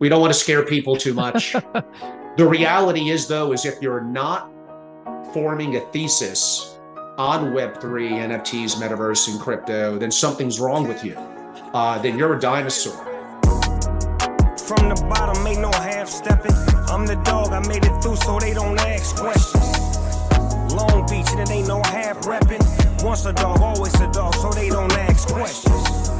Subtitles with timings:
[0.00, 1.52] We don't want to scare people too much.
[2.38, 4.50] the reality is, though, is if you're not
[5.34, 6.78] forming a thesis
[7.18, 11.14] on Web3, NFTs, metaverse, and crypto, then something's wrong with you.
[11.74, 12.96] Uh, then you're a dinosaur.
[14.56, 16.56] From the bottom, ain't no half stepping.
[16.88, 20.72] I'm the dog, I made it through so they don't ask questions.
[20.72, 23.04] Long Beach, and it ain't no half repping.
[23.04, 26.19] Once a dog, always a dog, so they don't ask questions.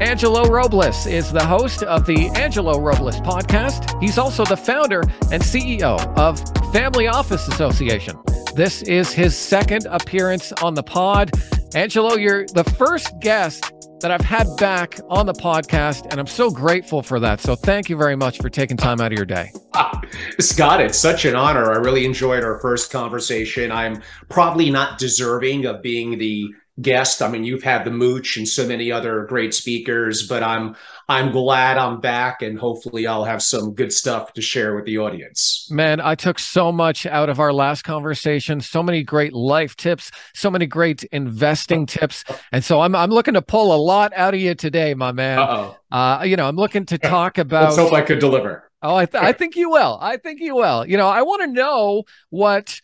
[0.00, 4.00] Angelo Robles is the host of the Angelo Robles podcast.
[4.00, 5.00] He's also the founder
[5.32, 6.38] and CEO of
[6.72, 8.16] Family Office Association.
[8.54, 11.32] This is his second appearance on the pod.
[11.74, 16.48] Angelo, you're the first guest that I've had back on the podcast, and I'm so
[16.48, 17.40] grateful for that.
[17.40, 19.50] So thank you very much for taking time out of your day.
[20.38, 21.72] Scott, it's such an honor.
[21.72, 23.72] I really enjoyed our first conversation.
[23.72, 27.22] I'm probably not deserving of being the guest.
[27.22, 30.76] I mean, you've had the Mooch and so many other great speakers, but I'm
[31.08, 34.98] I'm glad I'm back and hopefully I'll have some good stuff to share with the
[34.98, 35.66] audience.
[35.70, 40.10] Man, I took so much out of our last conversation, so many great life tips,
[40.34, 42.24] so many great investing tips.
[42.52, 45.38] And so I'm I'm looking to pull a lot out of you today, my man.
[45.38, 45.76] Uh-oh.
[45.90, 48.68] Uh, you know, I'm looking to talk about Let's hope I could deliver.
[48.80, 49.98] Oh, I, th- I think you will.
[50.00, 50.86] I think you will.
[50.86, 52.80] You know, I want to know what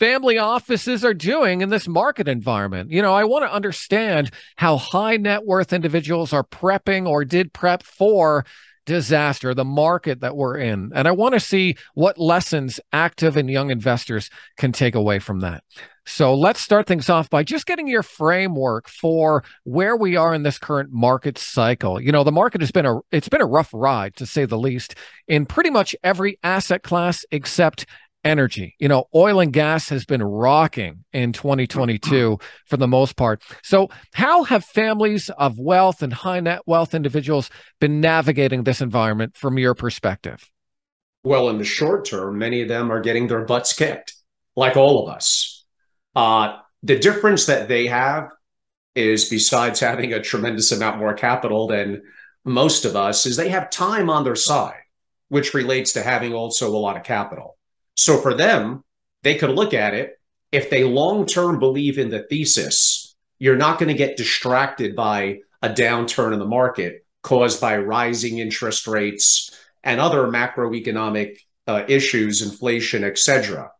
[0.00, 2.90] family offices are doing in this market environment.
[2.90, 7.52] You know, I want to understand how high net worth individuals are prepping or did
[7.52, 8.46] prep for
[8.86, 10.90] disaster, the market that we're in.
[10.94, 15.40] And I want to see what lessons active and young investors can take away from
[15.40, 15.62] that.
[16.06, 20.42] So let's start things off by just getting your framework for where we are in
[20.42, 22.00] this current market cycle.
[22.00, 24.58] You know, the market has been a it's been a rough ride to say the
[24.58, 24.96] least
[25.28, 27.86] in pretty much every asset class except
[28.24, 28.76] energy.
[28.78, 33.42] You know, oil and gas has been rocking in 2022 for the most part.
[33.62, 37.50] So, how have families of wealth and high net wealth individuals
[37.80, 40.50] been navigating this environment from your perspective?
[41.22, 44.14] Well, in the short term, many of them are getting their butts kicked,
[44.56, 45.64] like all of us.
[46.16, 48.30] Uh, the difference that they have
[48.94, 52.02] is, besides having a tremendous amount more capital than
[52.44, 54.80] most of us, is they have time on their side,
[55.28, 57.58] which relates to having also a lot of capital.
[58.00, 58.82] So for them,
[59.24, 60.18] they could look at it.
[60.50, 65.40] If they long term believe in the thesis, you're not going to get distracted by
[65.60, 72.40] a downturn in the market caused by rising interest rates and other macroeconomic uh, issues,
[72.40, 73.70] inflation, etc.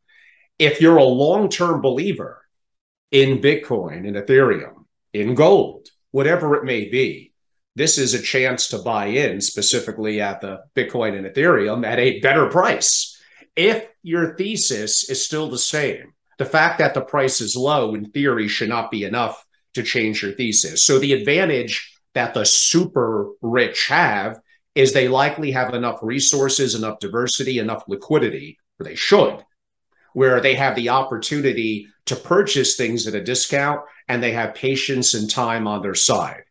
[0.58, 2.42] If you're a long term believer
[3.10, 7.32] in Bitcoin, in Ethereum, in gold, whatever it may be,
[7.74, 12.20] this is a chance to buy in specifically at the Bitcoin and Ethereum at a
[12.20, 13.16] better price
[13.56, 18.10] if your thesis is still the same, the fact that the price is low in
[18.10, 19.44] theory should not be enough
[19.74, 20.84] to change your thesis.
[20.84, 24.40] So the advantage that the super rich have
[24.74, 29.44] is they likely have enough resources, enough diversity, enough liquidity, or they should,
[30.12, 35.14] where they have the opportunity to purchase things at a discount and they have patience
[35.14, 36.42] and time on their side.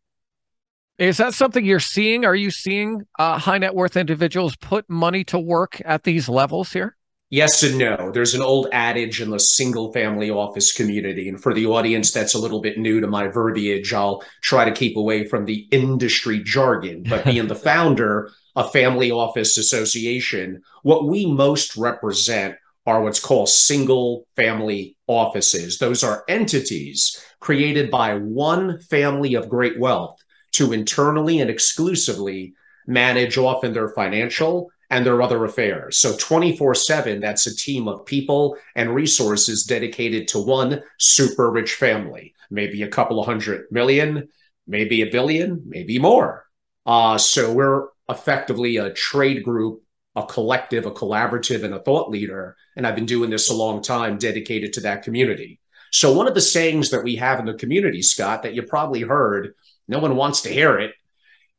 [1.00, 2.26] Is that something you're seeing?
[2.26, 6.74] Are you seeing uh, high net worth individuals put money to work at these levels
[6.74, 6.98] here?
[7.30, 8.12] Yes and no.
[8.12, 11.30] There's an old adage in the single family office community.
[11.30, 14.74] And for the audience that's a little bit new to my verbiage, I'll try to
[14.74, 17.04] keep away from the industry jargon.
[17.08, 22.56] But being the founder of Family Office Association, what we most represent
[22.86, 25.78] are what's called single family offices.
[25.78, 30.20] Those are entities created by one family of great wealth
[30.54, 32.54] to internally and exclusively
[32.88, 35.98] manage often their financial and their other affairs.
[35.98, 41.75] So 24 7, that's a team of people and resources dedicated to one super rich
[41.75, 44.30] family, maybe a couple of hundred million,
[44.68, 46.46] maybe a billion, maybe more.
[46.86, 49.84] Uh, so we're effectively a trade group,
[50.16, 52.56] a collective, a collaborative, and a thought leader.
[52.75, 55.60] And I've been doing this a long time dedicated to that community.
[55.92, 59.02] So one of the sayings that we have in the community, Scott, that you probably
[59.02, 59.54] heard
[59.89, 60.94] no one wants to hear it,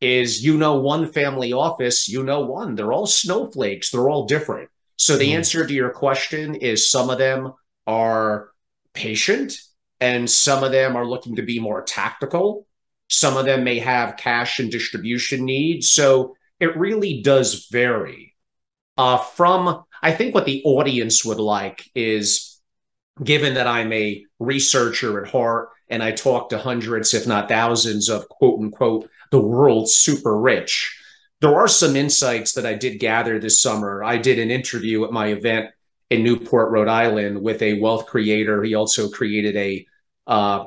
[0.00, 2.74] is you know one family office, you know one.
[2.74, 4.70] They're all snowflakes, they're all different.
[4.96, 5.34] So the mm.
[5.34, 7.52] answer to your question is some of them
[7.86, 8.50] are
[8.94, 9.54] patient
[10.00, 12.66] and some of them are looking to be more tactical.
[13.08, 15.90] Some of them may have cash and distribution needs.
[15.90, 18.34] So it really does vary.
[18.96, 22.60] Uh, from, I think what the audience would like is
[23.22, 28.08] given that I'm a researcher at heart and I talked to hundreds, if not thousands,
[28.08, 30.96] of quote unquote, the world's super rich.
[31.40, 34.04] There are some insights that I did gather this summer.
[34.04, 35.70] I did an interview at my event
[36.10, 38.62] in Newport, Rhode Island, with a wealth creator.
[38.62, 39.86] He also created a
[40.26, 40.66] uh,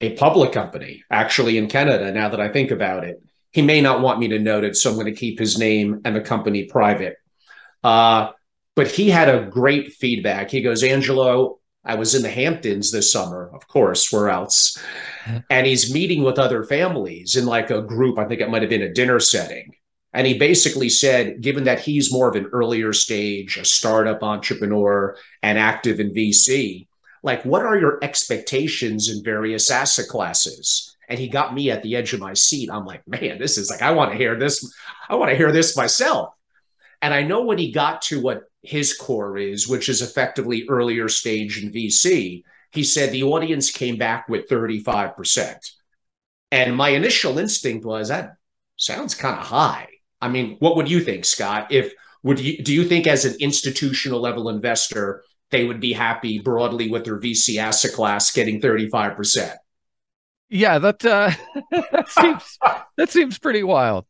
[0.00, 2.12] a public company, actually in Canada.
[2.12, 4.90] Now that I think about it, he may not want me to note it, so
[4.90, 7.16] I'm going to keep his name and the company private.
[7.82, 8.32] Uh,
[8.74, 10.50] but he had a great feedback.
[10.50, 14.82] He goes, Angelo, I was in the Hamptons this summer, of course, where else?
[15.50, 18.18] And he's meeting with other families in like a group.
[18.18, 19.74] I think it might have been a dinner setting.
[20.14, 25.16] And he basically said, given that he's more of an earlier stage, a startup entrepreneur
[25.42, 26.86] and active in VC,
[27.22, 30.96] like what are your expectations in various asset classes?
[31.08, 32.70] And he got me at the edge of my seat.
[32.72, 34.72] I'm like, man, this is like, I want to hear this.
[35.08, 36.32] I want to hear this myself.
[37.02, 41.08] And I know when he got to what his core is, which is effectively earlier
[41.08, 45.56] stage in VC, he said the audience came back with 35%.
[46.50, 48.36] And my initial instinct was that
[48.76, 49.88] sounds kind of high.
[50.20, 51.68] I mean, what would you think, Scott?
[51.70, 56.40] If would you do you think as an institutional level investor they would be happy
[56.40, 59.54] broadly with their VC asset class getting 35%?
[60.48, 61.30] Yeah, that uh,
[61.70, 62.58] that seems
[62.96, 64.06] that seems pretty wild.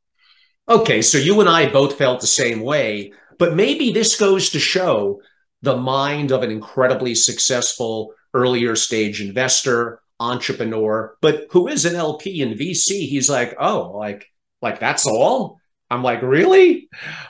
[0.69, 3.12] Okay, so you and I both felt the same way,
[3.44, 5.20] but maybe this goes to show
[5.61, 12.41] the mind of an incredibly successful earlier stage investor, entrepreneur, but who is an LP
[12.41, 13.06] in VC.
[13.06, 14.25] He's like, "Oh, like
[14.62, 15.58] like that's all?"
[15.91, 16.88] I'm like, really?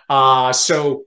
[0.09, 1.03] Uh, so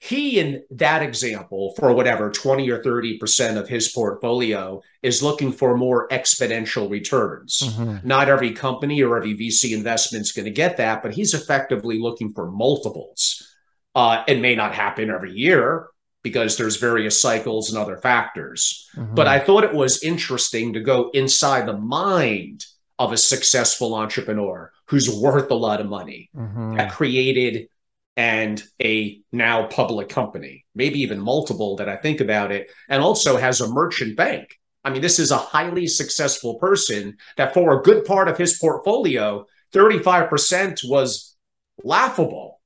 [0.00, 5.76] he, in that example, for whatever 20 or 30% of his portfolio, is looking for
[5.76, 7.60] more exponential returns.
[7.62, 8.08] Mm-hmm.
[8.08, 12.00] Not every company or every VC investment is going to get that, but he's effectively
[12.00, 13.48] looking for multiples.
[13.94, 15.88] Uh, it may not happen every year
[16.22, 18.88] because there's various cycles and other factors.
[18.96, 19.14] Mm-hmm.
[19.14, 22.64] But I thought it was interesting to go inside the mind
[22.98, 26.76] of a successful entrepreneur who's worth a lot of money, mm-hmm.
[26.76, 27.68] that created
[28.16, 33.36] and a now public company, maybe even multiple that I think about it, and also
[33.36, 34.58] has a merchant bank.
[34.84, 38.58] I mean, this is a highly successful person that for a good part of his
[38.58, 41.36] portfolio, 35% was
[41.82, 42.60] laughable.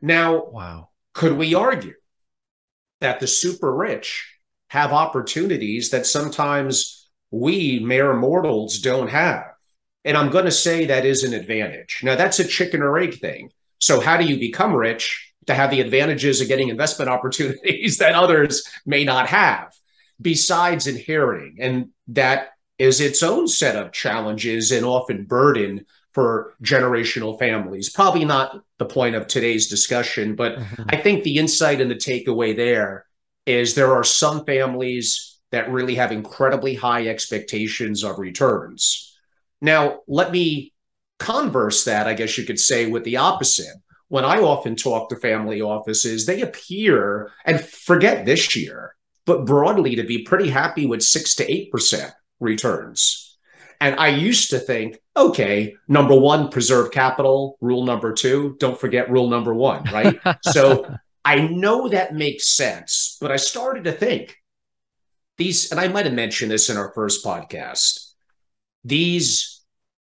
[0.00, 0.90] Now, wow.
[1.14, 1.94] could we argue
[3.00, 4.38] that the super rich
[4.70, 9.44] have opportunities that sometimes we mere mortals don't have?
[10.04, 12.00] And I'm going to say that is an advantage.
[12.02, 13.50] Now, that's a chicken or egg thing.
[13.78, 18.14] So, how do you become rich to have the advantages of getting investment opportunities that
[18.14, 19.72] others may not have,
[20.20, 21.56] besides inheriting?
[21.60, 22.48] And that
[22.78, 25.84] is its own set of challenges and often burden
[26.18, 27.90] for generational families.
[27.90, 30.82] Probably not the point of today's discussion, but mm-hmm.
[30.88, 33.06] I think the insight and the takeaway there
[33.46, 39.08] is there are some families that really have incredibly high expectations of returns
[39.60, 40.72] now, let me
[41.18, 43.74] converse that, I guess you could say, with the opposite.
[44.08, 48.94] When I often talk to family offices, they appear, and forget this year,
[49.26, 53.27] but broadly to be pretty happy with six to 8% returns.
[53.80, 57.56] And I used to think, okay, number one, preserve capital.
[57.60, 60.18] Rule number two, don't forget rule number one, right?
[60.42, 60.92] so
[61.24, 64.36] I know that makes sense, but I started to think
[65.36, 68.08] these, and I might have mentioned this in our first podcast
[68.84, 69.57] these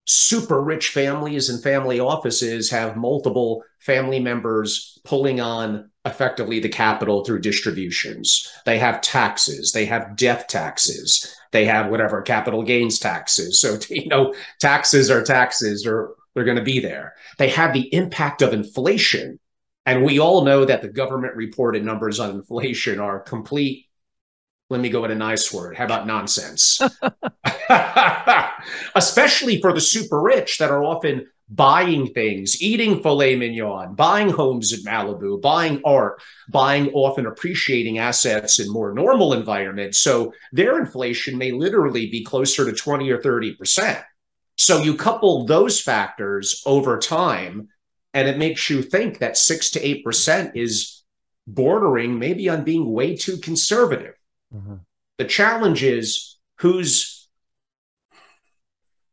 [0.07, 7.25] super rich families and family offices have multiple family members pulling on effectively the capital
[7.25, 8.49] through distributions.
[8.65, 13.61] They have taxes, they have death taxes, they have whatever capital gains taxes.
[13.61, 17.15] So, you know, taxes are taxes or they're going to be there.
[17.39, 19.39] They have the impact of inflation.
[19.87, 23.87] And we all know that the government reported numbers on inflation are complete
[24.71, 25.77] let me go with a nice word.
[25.77, 26.81] How about nonsense?
[28.95, 34.73] Especially for the super rich that are often buying things, eating filet mignon, buying homes
[34.73, 39.99] in Malibu, buying art, buying often appreciating assets in more normal environments.
[39.99, 44.03] So their inflation may literally be closer to 20 or 30%.
[44.57, 47.69] So you couple those factors over time,
[48.15, 51.03] and it makes you think that 6 to 8% is
[51.47, 54.15] bordering maybe on being way too conservative.
[54.55, 54.77] Mm-hmm.
[55.19, 57.29] The challenge is who's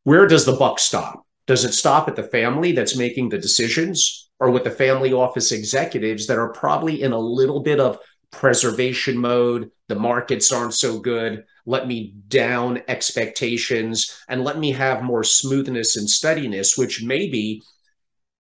[0.04, 1.26] where does the buck stop?
[1.48, 5.52] Does it stop at the family that's making the decisions or with the family office
[5.52, 8.00] executives that are probably in a little bit of
[8.32, 9.72] preservation mode.
[9.88, 11.46] The markets aren't so good.
[11.66, 17.64] Let me down expectations and let me have more smoothness and steadiness, which maybe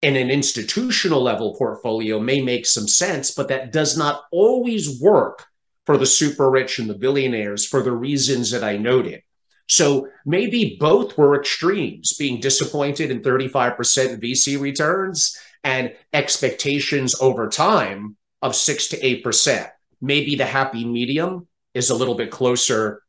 [0.01, 5.46] in an institutional level portfolio may make some sense, but that does not always work
[5.87, 9.23] for the super rich and the billionaires for the reasons that I noted.
[9.69, 13.77] So maybe both were extremes, being disappointed in 35%
[14.21, 19.69] VC returns and expectations over time of six to 8%.
[20.01, 23.01] Maybe the happy medium is a little bit closer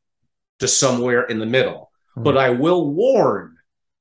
[0.61, 1.91] to somewhere in the middle.
[2.13, 2.23] Mm-hmm.
[2.23, 3.57] But I will warn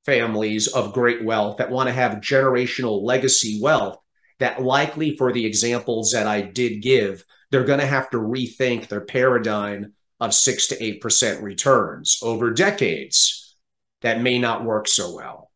[0.06, 3.98] families of great wealth that want to have generational legacy wealth
[4.40, 8.88] that likely for the examples that I did give, they're going to have to rethink
[8.88, 13.56] their paradigm of six to eight percent returns over decades
[14.02, 15.48] that may not work so well.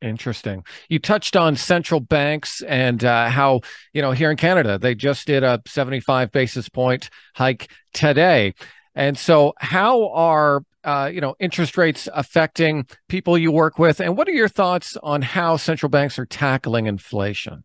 [0.00, 0.64] Interesting.
[0.88, 3.62] You touched on central banks and uh, how,
[3.92, 8.54] you know, here in Canada, they just did a 75 basis point hike today.
[8.94, 14.00] And so, how are, uh, you know, interest rates affecting people you work with?
[14.00, 17.64] And what are your thoughts on how central banks are tackling inflation?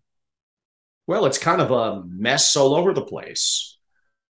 [1.05, 3.77] Well, it's kind of a mess all over the place.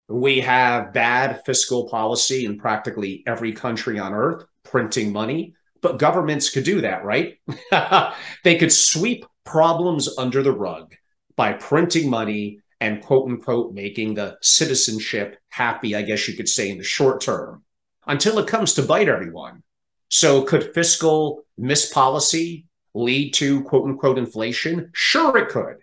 [0.08, 6.50] We have bad fiscal policy in practically every country on earth, printing money, but governments
[6.50, 7.38] could do that, right?
[8.44, 10.94] they could sweep problems under the rug
[11.36, 16.70] by printing money and quote unquote making the citizenship happy, I guess you could say,
[16.70, 17.62] in the short term
[18.06, 19.62] until it comes to bite everyone.
[20.10, 24.90] So, could fiscal mispolicy lead to quote unquote inflation?
[24.94, 25.76] Sure, it could.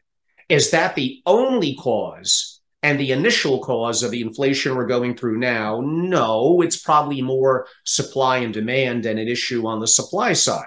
[0.49, 5.39] Is that the only cause and the initial cause of the inflation we're going through
[5.39, 10.65] now, no, it's probably more supply and demand and an issue on the supply side.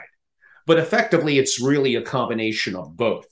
[0.66, 3.26] But effectively, it's really a combination of both.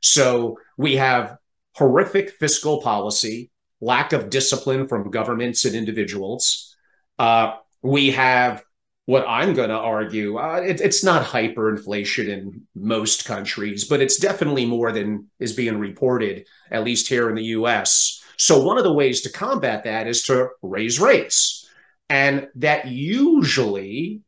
[0.00, 1.36] So we have
[1.74, 6.74] horrific fiscal policy, lack of discipline from governments and individuals.
[7.18, 8.62] Uh, we have
[9.10, 14.20] what I'm going to argue, uh, it, it's not hyperinflation in most countries, but it's
[14.20, 18.22] definitely more than is being reported, at least here in the US.
[18.36, 21.68] So one of the ways to combat that is to raise rates.
[22.08, 24.20] And that usually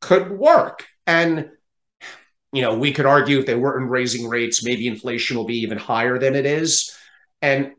[0.00, 0.84] could work.
[1.06, 1.50] And
[2.52, 5.78] you know, we could argue if they weren't raising rates, maybe inflation will be even
[5.78, 6.92] higher than it is.
[7.40, 7.70] And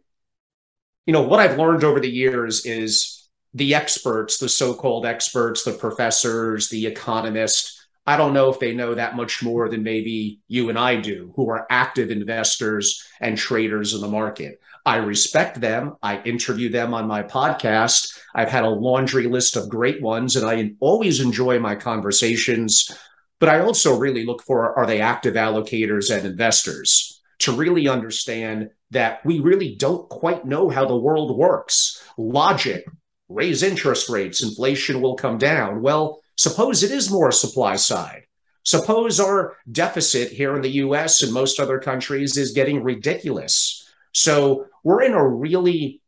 [1.06, 3.19] you know, what I've learned over the years is
[3.54, 7.80] the experts, the so-called experts, the professors, the economists,
[8.10, 11.32] I don't know if they know that much more than maybe you and I do,
[11.36, 14.60] who are active investors and traders in the market.
[14.84, 15.96] I respect them.
[16.02, 18.18] I interview them on my podcast.
[18.34, 22.90] I've had a laundry list of great ones, and I always enjoy my conversations.
[23.38, 28.72] But I also really look for are they active allocators and investors to really understand
[28.90, 32.04] that we really don't quite know how the world works.
[32.18, 32.84] Logic,
[33.30, 35.82] raise interest rates, inflation will come down.
[35.82, 38.24] Well, suppose it is more supply side.
[38.64, 43.88] Suppose our deficit here in the US and most other countries is getting ridiculous.
[44.12, 46.02] So we're in a really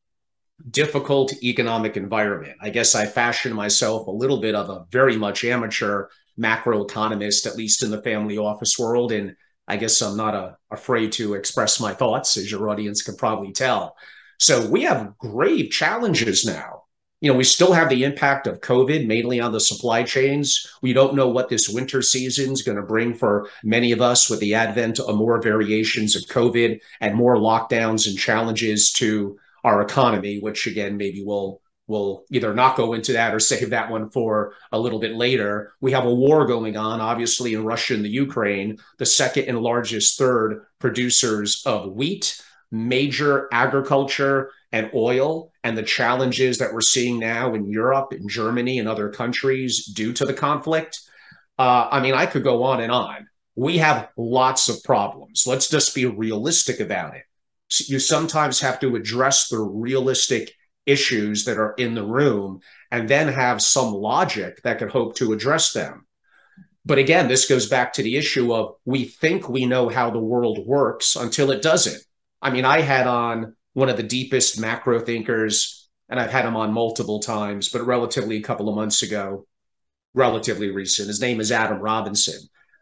[0.70, 2.58] difficult economic environment.
[2.62, 6.08] I guess I fashion myself a little bit of a very much amateur
[6.40, 9.12] macroeconomist, at least in the family office world.
[9.12, 9.36] And
[9.68, 13.54] I guess I'm not uh, afraid to express my thoughts, as your audience can probably
[13.54, 13.96] tell.
[14.40, 16.81] So we have grave challenges now.
[17.22, 20.68] You know, we still have the impact of COVID, mainly on the supply chains.
[20.82, 24.28] We don't know what this winter season is going to bring for many of us
[24.28, 29.84] with the advent of more variations of COVID and more lockdowns and challenges to our
[29.84, 34.10] economy, which again, maybe we'll we'll either not go into that or save that one
[34.10, 35.74] for a little bit later.
[35.80, 39.60] We have a war going on, obviously, in Russia and the Ukraine, the second and
[39.60, 47.20] largest third producers of wheat, major agriculture and oil and the challenges that we're seeing
[47.20, 51.00] now in Europe, in Germany, and other countries due to the conflict.
[51.60, 53.28] Uh, I mean, I could go on and on.
[53.56, 55.46] We have lots of problems.
[55.46, 57.24] Let's just be realistic about it.
[57.88, 60.54] You sometimes have to address the realistic
[60.86, 65.34] issues that are in the room and then have some logic that could hope to
[65.34, 66.06] address them.
[66.86, 70.20] But again, this goes back to the issue of we think we know how the
[70.20, 72.02] world works until it doesn't.
[72.42, 76.56] I mean, I had on one of the deepest macro thinkers, and I've had him
[76.56, 79.46] on multiple times, but relatively a couple of months ago,
[80.14, 81.08] relatively recent.
[81.08, 82.40] His name is Adam Robinson.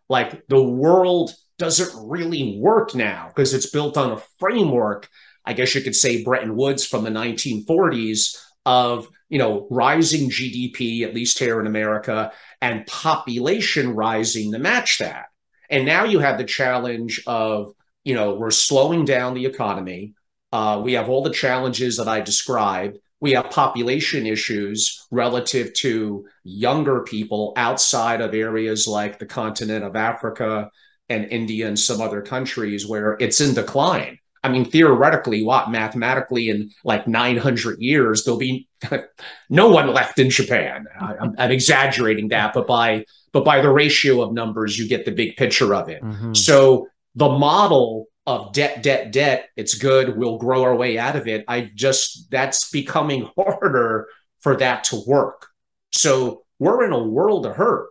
[0.09, 5.07] Like the world doesn't really work now because it's built on a framework,
[5.45, 11.03] I guess you could say Bretton Woods from the 1940s of, you know, rising GDP,
[11.03, 12.31] at least here in America,
[12.61, 15.25] and population rising to match that.
[15.69, 20.15] And now you have the challenge of, you know, we're slowing down the economy
[20.51, 22.97] Uh, we have all the challenges that I described.
[23.21, 29.95] We have population issues relative to younger people outside of areas like the continent of
[29.95, 30.71] Africa
[31.09, 34.19] and India and some other countries where it's in decline.
[34.41, 38.67] I mean, theoretically, what mathematically in like 900 years, there'll be
[39.49, 40.85] no one left in Japan.
[40.99, 45.11] I, am exaggerating that, but by but by the ratio of numbers, you get the
[45.11, 46.01] big picture of it.
[46.01, 46.33] Mm-hmm.
[46.33, 50.15] So the model of debt, debt, debt, it's good.
[50.15, 51.43] We'll grow our way out of it.
[51.47, 54.07] I just that's becoming harder
[54.41, 55.47] for that to work.
[55.91, 57.89] So we're in a world of hurt,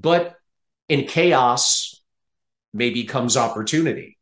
[0.00, 0.36] but
[0.88, 2.00] in chaos,
[2.72, 4.16] maybe comes opportunity.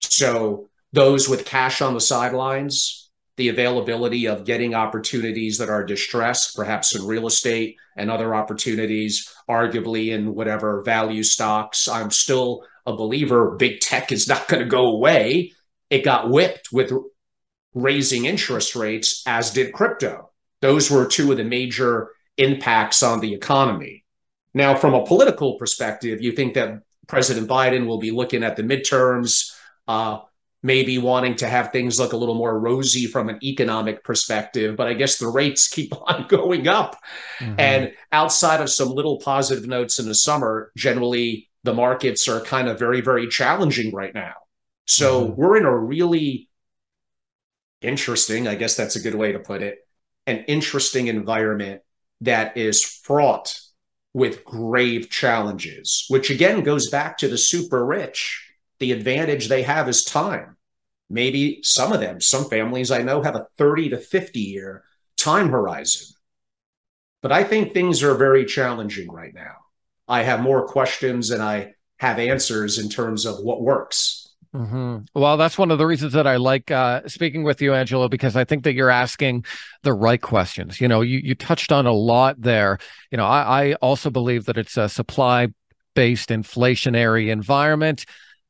[0.00, 6.54] So those with cash on the sidelines, the availability of getting opportunities that are distressed,
[6.54, 11.88] perhaps in real estate and other opportunities, arguably in whatever value stocks.
[11.88, 15.52] I'm still a believer big tech is not going to go away.
[15.90, 16.92] It got whipped with
[17.74, 20.30] raising interest rates, as did crypto.
[20.60, 24.04] Those were two of the major impacts on the economy.
[24.54, 28.62] Now, from a political perspective, you think that President Biden will be looking at the
[28.62, 29.52] midterms,
[29.88, 30.20] uh,
[30.62, 34.86] maybe wanting to have things look a little more rosy from an economic perspective, but
[34.86, 36.96] I guess the rates keep on going up.
[37.38, 37.54] Mm-hmm.
[37.58, 42.68] And outside of some little positive notes in the summer, generally the markets are kind
[42.68, 44.34] of very, very challenging right now.
[44.86, 45.40] So mm-hmm.
[45.40, 46.48] we're in a really
[47.80, 49.78] interesting, I guess that's a good way to put it,
[50.26, 51.82] an interesting environment
[52.20, 53.58] that is fraught
[54.12, 58.40] with grave challenges, which again goes back to the super rich
[58.78, 60.56] the advantage they have is time.
[61.08, 64.84] Maybe some of them, some families I know have a 30 to 50 year
[65.16, 66.14] time horizon.
[67.22, 69.56] But I think things are very challenging right now.
[70.08, 74.20] I have more questions than I have answers in terms of what works.
[74.54, 74.98] Mm-hmm.
[75.14, 78.36] Well, that's one of the reasons that I like uh, speaking with you, Angelo, because
[78.36, 79.44] I think that you're asking
[79.82, 80.80] the right questions.
[80.80, 82.78] You know, you you touched on a lot there.
[83.10, 85.48] You know, I, I also believe that it's a supply
[85.94, 88.04] based inflationary environment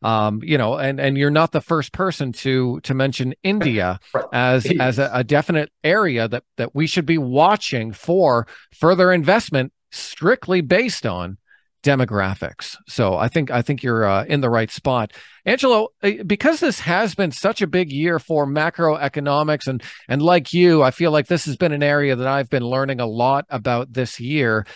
[0.05, 3.99] um, you know, and and you're not the first person to to mention India
[4.33, 9.73] as as a, a definite area that that we should be watching for further investment,
[9.91, 11.39] strictly based on
[11.85, 12.77] demographics.
[12.89, 15.13] So I think I think you're uh, in the right spot,
[15.45, 15.89] Angelo.
[16.03, 20.83] Uh, because this has been such a big year for macroeconomics, and and like you,
[20.83, 23.93] I feel like this has been an area that I've been learning a lot about
[23.93, 24.67] this year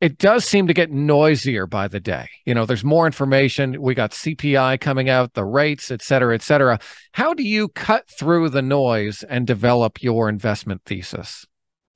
[0.00, 2.28] it does seem to get noisier by the day.
[2.44, 3.80] You know, there's more information.
[3.80, 6.78] We got CPI coming out, the rates, et cetera, et cetera.
[7.12, 11.46] How do you cut through the noise and develop your investment thesis?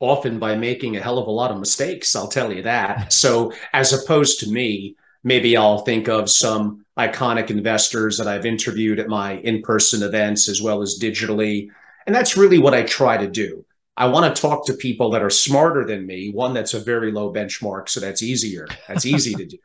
[0.00, 3.12] Often by making a hell of a lot of mistakes, I'll tell you that.
[3.12, 8.98] So, as opposed to me, maybe I'll think of some iconic investors that I've interviewed
[9.00, 11.68] at my in person events as well as digitally.
[12.06, 13.64] And that's really what I try to do.
[13.96, 16.30] I want to talk to people that are smarter than me.
[16.30, 18.68] One that's a very low benchmark, so that's easier.
[18.86, 19.58] That's easy to do.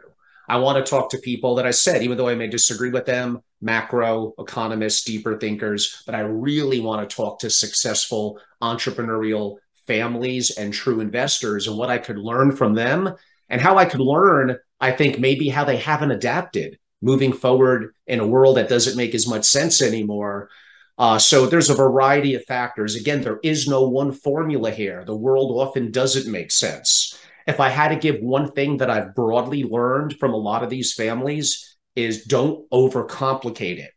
[0.49, 3.05] I want to talk to people that I said, even though I may disagree with
[3.05, 10.51] them, macro economists, deeper thinkers, but I really want to talk to successful entrepreneurial families
[10.57, 13.15] and true investors and what I could learn from them
[13.49, 18.19] and how I could learn, I think, maybe how they haven't adapted moving forward in
[18.19, 20.49] a world that doesn't make as much sense anymore
[20.97, 22.95] uh, so there's a variety of factors.
[22.95, 25.03] Again, there is no one formula here.
[25.05, 27.17] The world often doesn't make sense.
[27.47, 30.69] If I had to give one thing that I've broadly learned from a lot of
[30.69, 33.91] these families is don't overcomplicate it.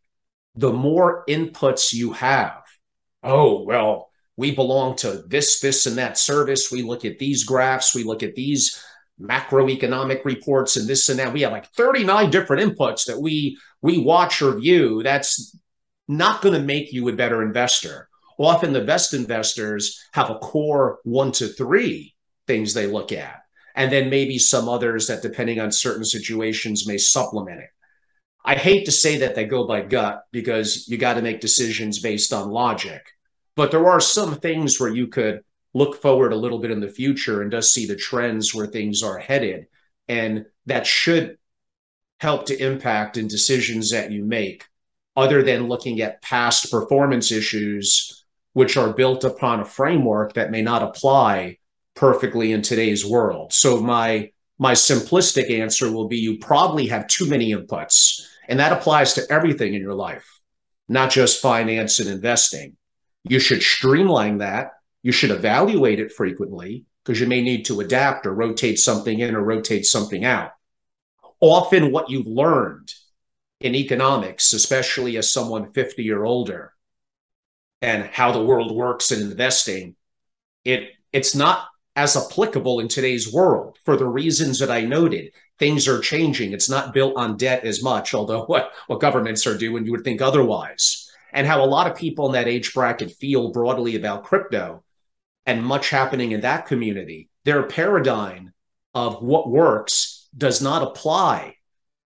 [0.57, 2.62] The more inputs you have,
[3.22, 6.70] oh, well, we belong to this, this, and that service.
[6.70, 8.83] We look at these graphs, we look at these
[9.20, 11.33] macroeconomic reports and this and that.
[11.33, 15.03] We have like 39 different inputs that we we watch or view.
[15.03, 15.57] That's
[16.09, 18.09] not going to make you a better investor.
[18.38, 22.14] Often the best investors have a core one to three
[22.46, 23.40] things they look at,
[23.75, 27.70] and then maybe some others that, depending on certain situations, may supplement it.
[28.44, 31.99] I hate to say that they go by gut because you got to make decisions
[31.99, 33.03] based on logic.
[33.57, 35.40] But there are some things where you could
[35.75, 39.03] look forward a little bit in the future and just see the trends where things
[39.03, 39.66] are headed.
[40.09, 41.38] And that should
[42.21, 44.64] help to impact in decisions that you make
[45.16, 50.62] other than looking at past performance issues, which are built upon a framework that may
[50.62, 51.59] not apply
[51.95, 53.53] perfectly in today's world.
[53.53, 58.73] So my my simplistic answer will be you probably have too many inputs, and that
[58.73, 60.40] applies to everything in your life,
[60.88, 62.77] not just finance and investing.
[63.29, 64.73] You should streamline that.
[65.03, 69.35] You should evaluate it frequently because you may need to adapt or rotate something in
[69.35, 70.53] or rotate something out.
[71.41, 72.93] Often, what you've learned
[73.61, 76.73] in economics, especially as someone 50 or older,
[77.83, 79.97] and how the world works in investing,
[80.65, 85.33] it it's not as applicable in today's world for the reasons that I noted.
[85.59, 86.53] Things are changing.
[86.53, 90.05] It's not built on debt as much, although what, what governments are doing, you would
[90.05, 91.06] think otherwise.
[91.37, 94.83] And how a lot of people in that age bracket feel broadly about crypto
[95.44, 97.29] and much happening in that community.
[97.44, 98.55] Their paradigm
[98.94, 101.57] of what works does not apply.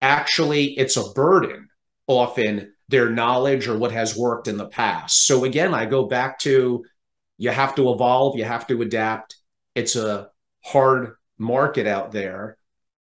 [0.01, 1.69] Actually, it's a burden
[2.07, 5.25] often their knowledge or what has worked in the past.
[5.25, 6.83] So again, I go back to
[7.37, 9.37] you have to evolve, you have to adapt.
[9.75, 10.27] It's a
[10.61, 12.57] hard market out there.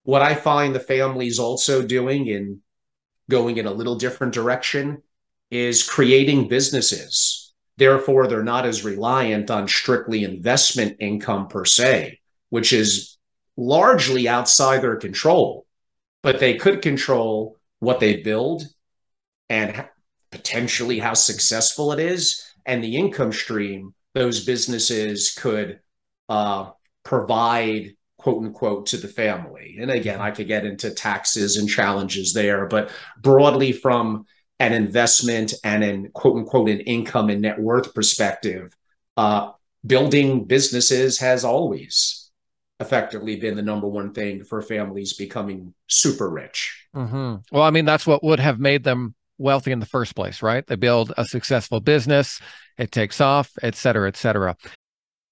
[0.03, 2.59] What I find the families also doing in
[3.29, 5.03] going in a little different direction
[5.51, 7.53] is creating businesses.
[7.77, 13.17] Therefore, they're not as reliant on strictly investment income per se, which is
[13.55, 15.65] largely outside their control.
[16.23, 18.63] But they could control what they build
[19.49, 19.88] and
[20.31, 25.79] potentially how successful it is and the income stream those businesses could
[26.27, 26.71] uh,
[27.03, 32.33] provide quote unquote to the family and again i could get into taxes and challenges
[32.33, 34.25] there but broadly from
[34.59, 38.73] an investment and an quote unquote an income and net worth perspective
[39.17, 39.51] uh,
[39.85, 42.29] building businesses has always
[42.79, 46.87] effectively been the number one thing for families becoming super rich.
[46.95, 47.35] Mm-hmm.
[47.51, 50.65] Well, I mean, that's what would have made them wealthy in the first place, right?
[50.65, 52.39] They build a successful business,
[52.77, 54.55] it takes off, et cetera, et cetera.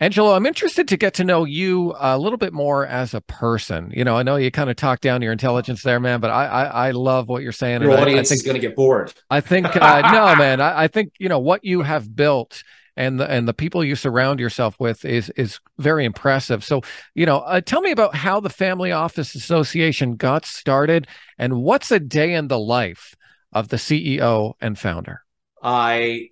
[0.00, 3.92] Angelo, I'm interested to get to know you a little bit more as a person.
[3.94, 6.46] You know, I know you kind of talk down your intelligence there, man, but I
[6.46, 7.82] I, I love what you're saying.
[7.82, 9.12] Your audience I, I think, is going to get bored.
[9.30, 10.60] I think uh, no, man.
[10.60, 12.62] I, I think you know what you have built
[12.96, 16.64] and the, and the people you surround yourself with is is very impressive.
[16.64, 16.82] So,
[17.14, 21.06] you know, uh, tell me about how the Family Office Association got started
[21.38, 23.14] and what's a day in the life
[23.52, 25.22] of the CEO and founder.
[25.62, 26.30] I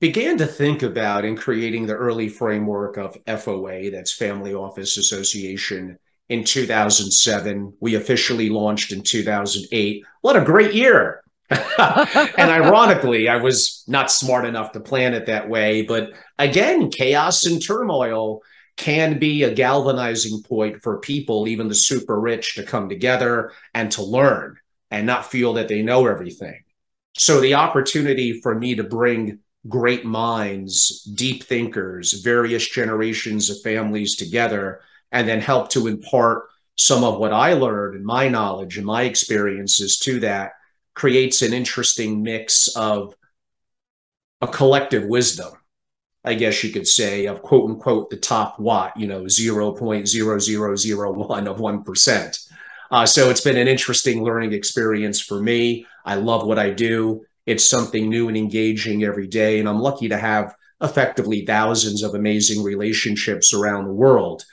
[0.00, 5.98] began to think about in creating the early framework of FOA, that's Family Office Association,
[6.28, 7.74] in 2007.
[7.80, 10.04] We officially launched in 2008.
[10.22, 11.22] What a great year!
[11.50, 15.82] and ironically, I was not smart enough to plan it that way.
[15.82, 18.40] But again, chaos and turmoil
[18.76, 23.92] can be a galvanizing point for people, even the super rich, to come together and
[23.92, 24.56] to learn
[24.90, 26.62] and not feel that they know everything.
[27.16, 34.16] So the opportunity for me to bring great minds, deep thinkers, various generations of families
[34.16, 34.80] together,
[35.12, 39.04] and then help to impart some of what I learned and my knowledge and my
[39.04, 40.52] experiences to that
[40.94, 43.14] creates an interesting mix of
[44.40, 45.52] a collective wisdom,
[46.24, 51.58] I guess you could say, of quote unquote the top watt, you know, 0.0001 of
[51.58, 52.48] 1%.
[52.90, 55.86] Uh, so it's been an interesting learning experience for me.
[56.04, 57.24] I love what I do.
[57.46, 59.60] It's something new and engaging every day.
[59.60, 64.44] And I'm lucky to have effectively thousands of amazing relationships around the world.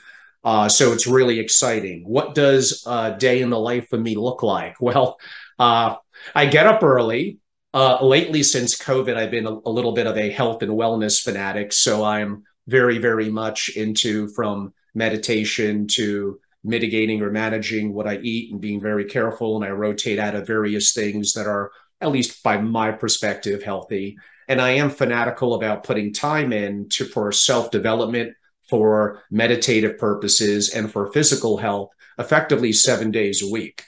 [0.44, 2.04] Uh, so it's really exciting.
[2.06, 4.76] What does a day in the life of me look like?
[4.82, 5.20] Well,
[5.60, 5.96] uh,
[6.36, 7.38] I get up early.
[7.74, 11.22] Uh, lately, since COVID, I've been a, a, little bit of a health and wellness
[11.22, 11.72] fanatic.
[11.72, 18.52] So I'm very, very much into from meditation to mitigating or managing what I eat
[18.52, 19.56] and being very careful.
[19.56, 21.72] And I rotate out of various things that are
[22.02, 24.18] at least by my perspective, healthy.
[24.48, 28.34] And I am fanatical about putting time in to for self development,
[28.70, 33.84] for meditative purposes, and for physical health, effectively seven days a week.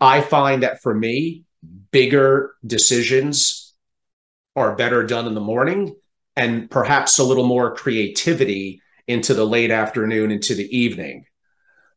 [0.00, 1.44] I find that for me,
[1.90, 3.74] bigger decisions
[4.54, 5.96] are better done in the morning
[6.36, 11.24] and perhaps a little more creativity into the late afternoon, into the evening.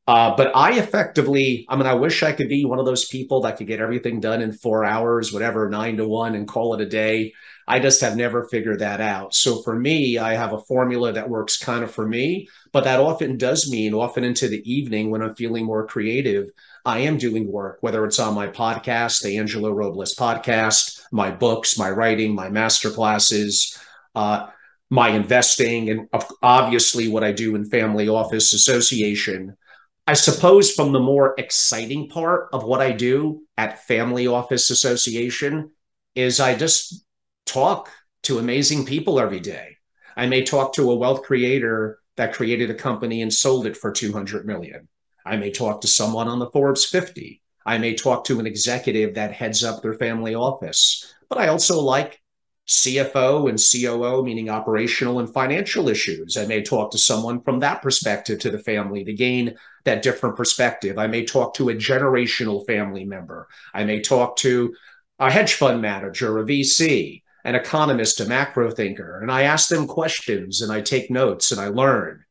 [0.10, 3.42] Uh, but I effectively, I mean, I wish I could be one of those people
[3.42, 6.82] that could get everything done in four hours, whatever, nine to one, and call it
[6.82, 7.32] a day.
[7.68, 9.36] I just have never figured that out.
[9.36, 13.00] So for me, I have a formula that works kind of for me, but that
[13.00, 16.50] often does mean often into the evening when I'm feeling more creative,
[16.84, 21.78] I am doing work, whether it's on my podcast, the Angelo Robles podcast, my books,
[21.78, 23.78] my writing, my master classes,
[24.16, 24.48] uh,
[24.90, 26.10] my investing, and
[26.42, 29.56] obviously what I do in Family Office Association
[30.10, 35.70] I suppose from the more exciting part of what I do at Family Office Association
[36.16, 37.06] is I just
[37.46, 37.92] talk
[38.24, 39.78] to amazing people every day.
[40.18, 43.92] I may talk to a wealth creator that created a company and sold it for
[43.92, 44.88] 200 million.
[45.28, 47.40] I may talk to someone on the Forbes 50.
[47.68, 51.14] I may talk to an executive that heads up their family office.
[51.30, 52.20] But I also like
[52.68, 56.38] CFO and COO, meaning operational and financial issues.
[56.38, 59.56] I may talk to someone from that perspective to the family to gain
[59.90, 60.98] that different perspective.
[60.98, 63.48] I may talk to a generational family member.
[63.74, 64.74] I may talk to
[65.18, 69.88] a hedge fund manager, a VC, an economist, a macro thinker, and I ask them
[69.88, 72.24] questions and I take notes and I learn.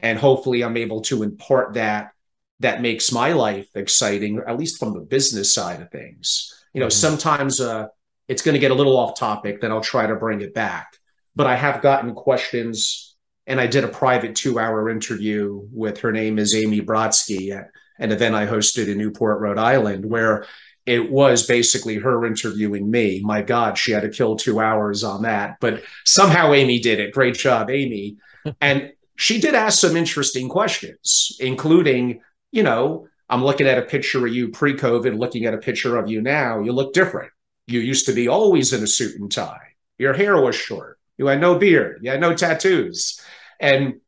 [0.00, 2.12] And hopefully I'm able to impart that
[2.60, 6.52] that makes my life exciting, at least from the business side of things.
[6.72, 6.92] You know, mm-hmm.
[6.92, 7.88] sometimes uh,
[8.28, 10.96] it's going to get a little off topic, then I'll try to bring it back.
[11.34, 13.15] But I have gotten questions,
[13.46, 17.70] and I did a private two hour interview with her name is Amy Brodsky at
[17.98, 20.46] an event I hosted in Newport, Rhode Island, where
[20.84, 23.20] it was basically her interviewing me.
[23.24, 25.56] My God, she had to kill two hours on that.
[25.60, 27.12] But somehow Amy did it.
[27.12, 28.16] Great job, Amy.
[28.60, 32.20] and she did ask some interesting questions, including,
[32.52, 35.96] you know, I'm looking at a picture of you pre COVID, looking at a picture
[35.96, 36.60] of you now.
[36.60, 37.32] You look different.
[37.66, 39.74] You used to be always in a suit and tie.
[39.98, 41.00] Your hair was short.
[41.18, 42.00] You had no beard.
[42.02, 43.20] You had no tattoos.
[43.60, 44.00] And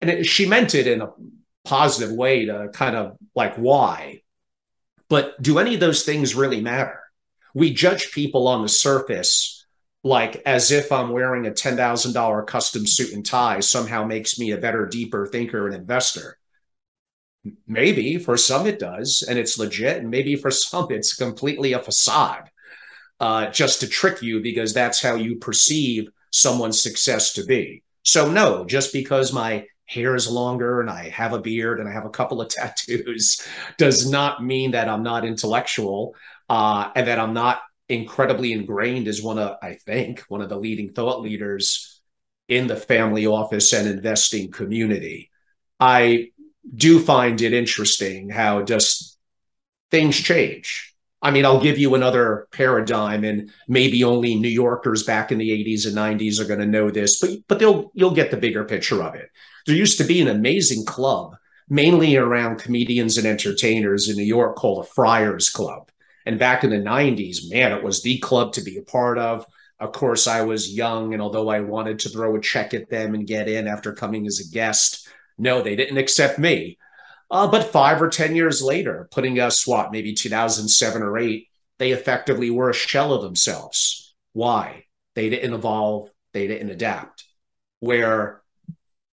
[0.00, 1.12] and it, she meant it in a
[1.64, 4.22] positive way to kind of like why.
[5.08, 7.00] But do any of those things really matter?
[7.54, 9.64] We judge people on the surface
[10.04, 14.58] like as if I'm wearing a $10,000 custom suit and tie somehow makes me a
[14.58, 16.38] better, deeper thinker and investor.
[17.66, 19.98] Maybe for some it does, and it's legit.
[19.98, 22.50] And maybe for some it's completely a facade
[23.18, 27.82] uh, just to trick you because that's how you perceive someone's success to be.
[28.04, 31.92] So, no, just because my hair is longer and I have a beard and I
[31.92, 33.46] have a couple of tattoos
[33.78, 36.14] does not mean that I'm not intellectual
[36.48, 40.56] uh, and that I'm not incredibly ingrained as one of, I think, one of the
[40.56, 42.00] leading thought leaders
[42.48, 45.30] in the family office and investing community.
[45.80, 46.30] I
[46.74, 49.18] do find it interesting how just
[49.90, 50.93] things change
[51.24, 55.50] I mean, I'll give you another paradigm, and maybe only New Yorkers back in the
[55.50, 58.62] 80s and 90s are going to know this, but but they'll you'll get the bigger
[58.62, 59.30] picture of it.
[59.66, 61.34] There used to be an amazing club,
[61.66, 65.90] mainly around comedians and entertainers in New York, called the Friars Club.
[66.26, 69.46] And back in the 90s, man, it was the club to be a part of.
[69.80, 73.14] Of course, I was young, and although I wanted to throw a check at them
[73.14, 75.08] and get in after coming as a guest,
[75.38, 76.78] no, they didn't accept me.
[77.30, 81.92] Uh, but five or 10 years later, putting us, what, maybe 2007 or eight, they
[81.92, 84.14] effectively were a shell of themselves.
[84.32, 84.84] Why?
[85.14, 87.24] They didn't evolve, they didn't adapt.
[87.80, 88.42] Where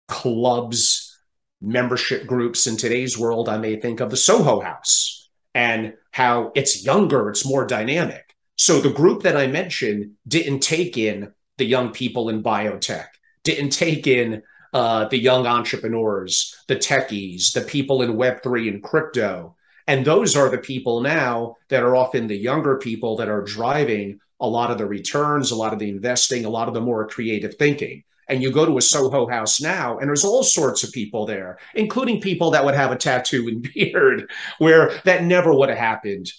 [0.07, 1.19] clubs,
[1.61, 6.85] membership groups in today's world, I may think of the Soho House and how it's
[6.85, 8.35] younger, it's more dynamic.
[8.55, 13.07] So the group that I mentioned didn't take in the young people in biotech,
[13.43, 19.55] didn't take in uh, the young entrepreneurs, the techies, the people in Web3 and crypto.
[19.87, 24.19] And those are the people now that are often the younger people that are driving
[24.39, 27.07] a lot of the returns, a lot of the investing, a lot of the more
[27.07, 28.03] creative thinking.
[28.27, 31.59] And you go to a Soho house now, and there's all sorts of people there,
[31.75, 36.31] including people that would have a tattoo and beard, where that never would have happened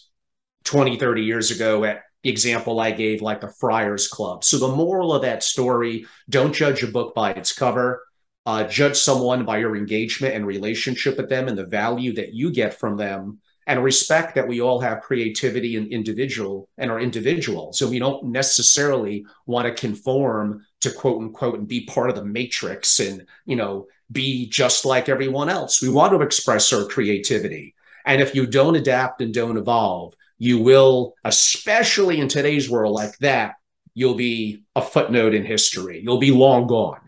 [0.65, 4.43] 20, 30 years ago at the example I gave, like the Friars Club.
[4.45, 8.03] So the moral of that story don't judge a book by its cover
[8.47, 12.51] uh, judge someone by your engagement and relationship with them and the value that you
[12.51, 17.79] get from them and respect that we all have creativity and individual and are individuals.
[17.79, 22.25] So we don't necessarily want to conform to quote unquote and be part of the
[22.25, 25.81] matrix and you know be just like everyone else.
[25.81, 27.75] We want to express our creativity.
[28.05, 33.17] And if you don't adapt and don't evolve you will especially in today's world like
[33.19, 33.55] that
[33.95, 36.01] you'll be a footnote in history.
[36.03, 37.02] You'll be long gone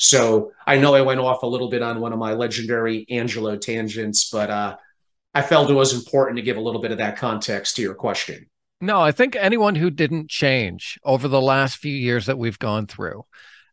[0.00, 3.58] so I know I went off a little bit on one of my legendary Angelo
[3.58, 4.76] tangents, but uh,
[5.34, 7.94] I felt it was important to give a little bit of that context to your
[7.94, 8.46] question.
[8.80, 12.86] No, I think anyone who didn't change over the last few years that we've gone
[12.86, 13.26] through,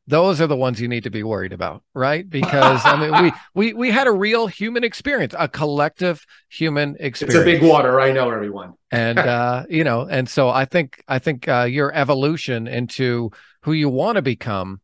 [0.05, 2.29] those are the ones you need to be worried about, right?
[2.29, 7.35] Because I mean, we we we had a real human experience, a collective human experience.
[7.35, 8.73] It's a big water, I know, everyone.
[8.91, 13.71] and uh, you know, and so I think I think uh, your evolution into who
[13.71, 14.81] you want to become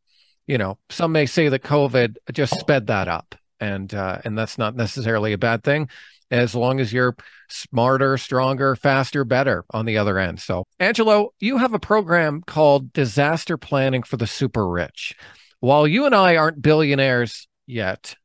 [0.47, 4.57] you know, some may say that COVID just sped that up, and uh, and that's
[4.57, 5.89] not necessarily a bad thing,
[6.31, 7.15] as long as you're
[7.49, 10.39] smarter, stronger, faster, better on the other end.
[10.39, 15.15] So, Angelo, you have a program called Disaster Planning for the Super Rich.
[15.59, 18.15] While you and I aren't billionaires yet,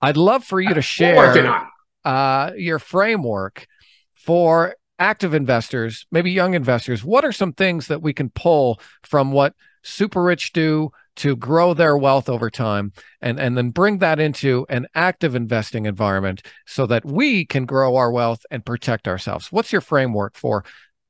[0.00, 1.68] I'd love for you to share
[2.04, 3.66] uh, your framework
[4.14, 7.04] for active investors, maybe young investors.
[7.04, 11.74] What are some things that we can pull from what super rich do to grow
[11.74, 16.86] their wealth over time and and then bring that into an active investing environment so
[16.86, 19.52] that we can grow our wealth and protect ourselves.
[19.52, 20.64] What's your framework for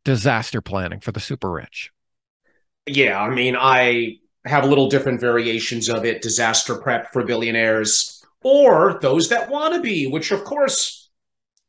[0.04, 1.90] disaster planning for the super rich?
[2.86, 8.24] Yeah i mean i have a little different variations of it disaster prep for billionaires
[8.42, 11.10] or those that want to be which of course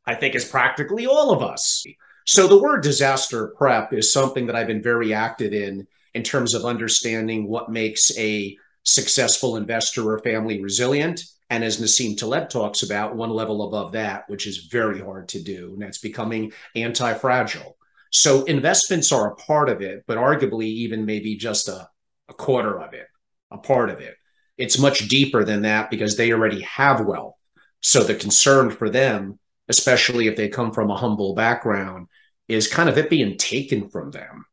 [0.06, 1.84] i think is practically all of us.
[2.26, 6.54] So the word disaster prep is something that i've been very active in in terms
[6.54, 11.24] of understanding what makes a successful investor or family resilient.
[11.50, 15.42] And as Nassim Taleb talks about, one level above that, which is very hard to
[15.42, 17.76] do, and that's becoming anti fragile.
[18.10, 21.88] So investments are a part of it, but arguably even maybe just a,
[22.28, 23.08] a quarter of it,
[23.50, 24.16] a part of it.
[24.56, 27.34] It's much deeper than that because they already have wealth.
[27.80, 32.06] So the concern for them, especially if they come from a humble background,
[32.48, 34.46] is kind of it being taken from them.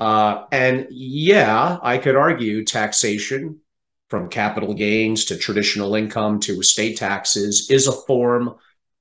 [0.00, 3.60] Uh, and yeah, I could argue taxation
[4.08, 8.54] from capital gains to traditional income to estate taxes is a form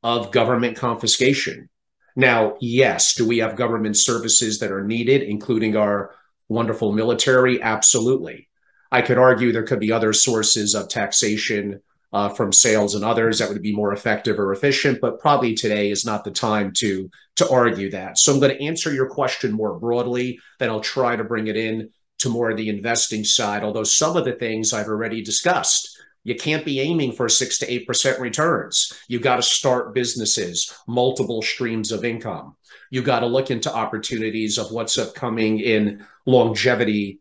[0.04, 1.70] of government confiscation.
[2.16, 6.14] Now, yes, do we have government services that are needed, including our
[6.50, 7.62] wonderful military?
[7.62, 8.50] Absolutely.
[8.92, 11.82] I could argue there could be other sources of taxation
[12.12, 15.92] uh, from sales and others that would be more effective or efficient, but probably today
[15.92, 18.18] is not the time to to argue that.
[18.18, 21.56] So I'm going to answer your question more broadly, then I'll try to bring it
[21.56, 23.64] in to more of the investing side.
[23.64, 27.72] Although some of the things I've already discussed, you can't be aiming for six to
[27.72, 28.92] eight percent returns.
[29.08, 32.56] You got to start businesses, multiple streams of income.
[32.92, 37.20] You got to look into opportunities of what's upcoming in longevity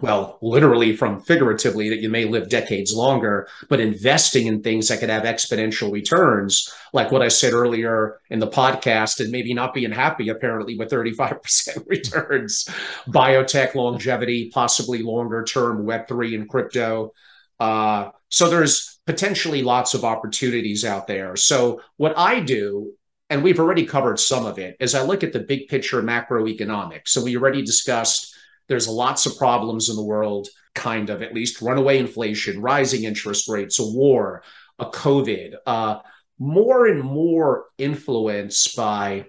[0.00, 4.98] well, literally from figuratively, that you may live decades longer, but investing in things that
[4.98, 9.72] could have exponential returns, like what I said earlier in the podcast, and maybe not
[9.72, 12.68] being happy apparently with 35% returns,
[13.06, 17.12] biotech, longevity, possibly longer term Web3 and crypto.
[17.60, 21.36] Uh, so there's potentially lots of opportunities out there.
[21.36, 22.94] So what I do
[23.30, 27.08] and we've already covered some of it, as I look at the big picture macroeconomics.
[27.08, 28.33] So we already discussed
[28.68, 33.48] there's lots of problems in the world, kind of at least runaway inflation, rising interest
[33.48, 34.42] rates, a war,
[34.78, 35.98] a COVID, uh,
[36.38, 39.26] more and more influenced by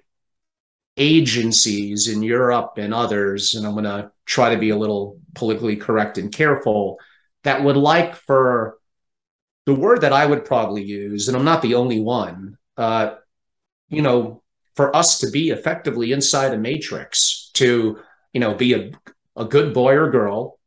[0.97, 3.53] agencies in Europe and others.
[3.53, 6.99] And I'm going to try to be a little politically correct and careful
[7.43, 8.77] that would like for
[9.65, 13.15] the word that I would probably use, and I'm not the only one, uh,
[13.89, 14.43] you know,
[14.75, 17.99] for us to be effectively inside a matrix, to,
[18.33, 18.91] you know, be a
[19.35, 20.59] a good boy or girl,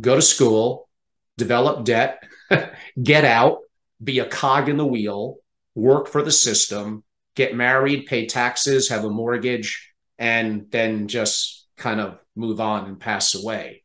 [0.00, 0.88] go to school,
[1.36, 2.22] develop debt,
[3.02, 3.58] get out,
[4.02, 5.36] be a cog in the wheel,
[5.74, 12.00] work for the system, get married, pay taxes, have a mortgage, and then just kind
[12.00, 13.82] of move on and pass away.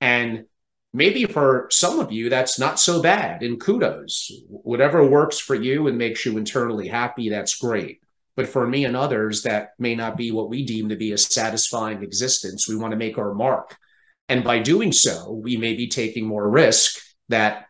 [0.00, 0.46] And
[0.92, 3.42] maybe for some of you, that's not so bad.
[3.42, 8.00] And kudos, whatever works for you and makes you internally happy, that's great.
[8.38, 11.18] But for me and others, that may not be what we deem to be a
[11.18, 12.68] satisfying existence.
[12.68, 13.76] We want to make our mark.
[14.28, 17.66] And by doing so, we may be taking more risk that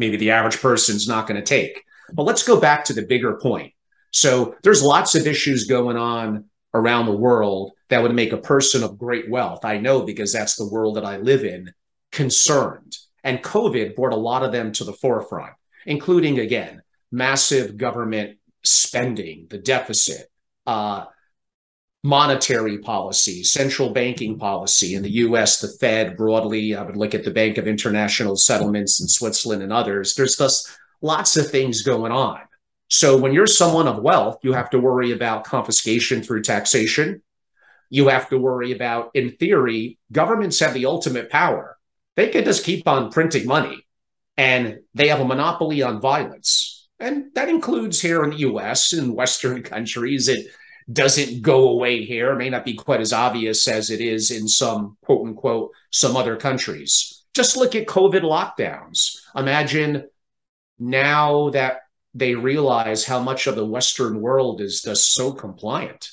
[0.00, 1.84] maybe the average person's not going to take.
[2.12, 3.72] But let's go back to the bigger point.
[4.10, 8.82] So there's lots of issues going on around the world that would make a person
[8.82, 9.64] of great wealth.
[9.64, 11.72] I know because that's the world that I live in,
[12.10, 12.96] concerned.
[13.22, 15.52] And COVID brought a lot of them to the forefront,
[15.86, 20.30] including, again, massive government spending, the deficit,
[20.66, 21.04] uh,
[22.02, 26.74] monetary policy, central banking policy in the US, the Fed broadly.
[26.74, 30.14] I would look at the Bank of International Settlements in Switzerland and others.
[30.14, 32.40] There's just lots of things going on.
[32.88, 37.22] So when you're someone of wealth, you have to worry about confiscation through taxation.
[37.88, 41.78] You have to worry about, in theory, governments have the ultimate power.
[42.16, 43.86] They could just keep on printing money
[44.36, 49.14] and they have a monopoly on violence and that includes here in the US and
[49.14, 50.28] Western countries.
[50.28, 50.46] It
[50.92, 52.32] doesn't go away here.
[52.32, 56.16] It may not be quite as obvious as it is in some quote unquote some
[56.16, 57.24] other countries.
[57.34, 59.16] Just look at COVID lockdowns.
[59.34, 60.04] Imagine
[60.78, 61.78] now that
[62.14, 66.10] they realize how much of the Western world is just so compliant.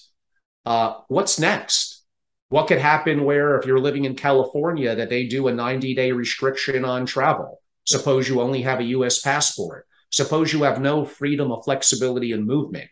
[0.65, 2.03] Uh, what's next?
[2.49, 6.11] What could happen where, if you're living in California, that they do a 90 day
[6.11, 7.61] restriction on travel?
[7.85, 9.87] Suppose you only have a US passport.
[10.11, 12.89] Suppose you have no freedom of flexibility and movement.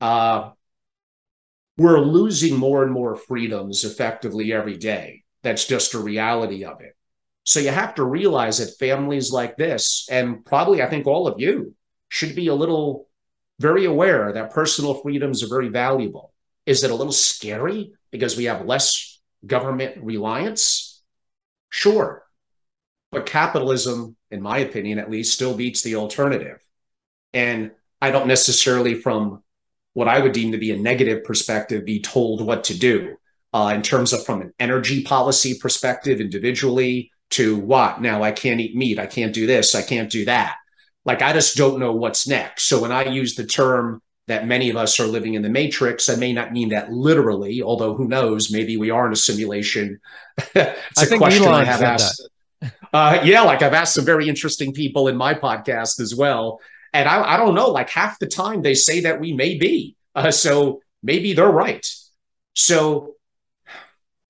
[0.00, 0.50] Uh,
[1.76, 5.24] we're losing more and more freedoms effectively every day.
[5.42, 6.96] That's just a reality of it.
[7.44, 11.40] So you have to realize that families like this, and probably I think all of
[11.40, 11.74] you,
[12.08, 13.08] should be a little
[13.58, 16.32] very aware that personal freedoms are very valuable.
[16.66, 21.02] Is it a little scary because we have less government reliance?
[21.70, 22.23] Sure.
[23.14, 26.58] But capitalism, in my opinion at least, still beats the alternative.
[27.32, 27.70] And
[28.02, 29.42] I don't necessarily, from
[29.92, 33.16] what I would deem to be a negative perspective, be told what to do
[33.52, 38.02] uh, in terms of from an energy policy perspective, individually, to what?
[38.02, 38.98] Now I can't eat meat.
[38.98, 39.74] I can't do this.
[39.74, 40.56] I can't do that.
[41.04, 42.64] Like I just don't know what's next.
[42.64, 46.08] So when I use the term that many of us are living in the matrix,
[46.08, 50.00] I may not mean that literally, although who knows, maybe we are in a simulation.
[50.54, 52.28] it's I a question Elon I have asked.
[52.94, 56.60] Uh, yeah, like I've asked some very interesting people in my podcast as well.
[56.92, 59.96] And I, I don't know, like half the time they say that we may be.
[60.14, 61.84] Uh, so maybe they're right.
[62.54, 63.16] So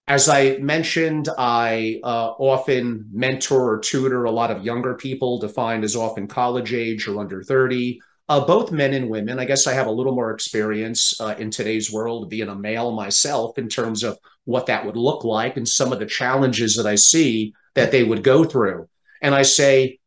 [0.08, 5.84] as I mentioned, I uh, often mentor or tutor a lot of younger people, defined
[5.84, 8.00] as often college age or under 30,
[8.30, 9.38] uh, both men and women.
[9.38, 12.92] I guess I have a little more experience uh, in today's world being a male
[12.92, 16.86] myself in terms of what that would look like and some of the challenges that
[16.86, 18.88] I see that they would go through.
[19.20, 19.98] And I say,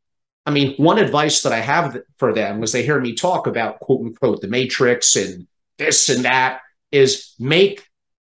[0.45, 3.80] I mean, one advice that I have for them was they hear me talk about
[3.80, 5.47] quote unquote the matrix and
[5.78, 6.61] this and that
[6.91, 7.88] is make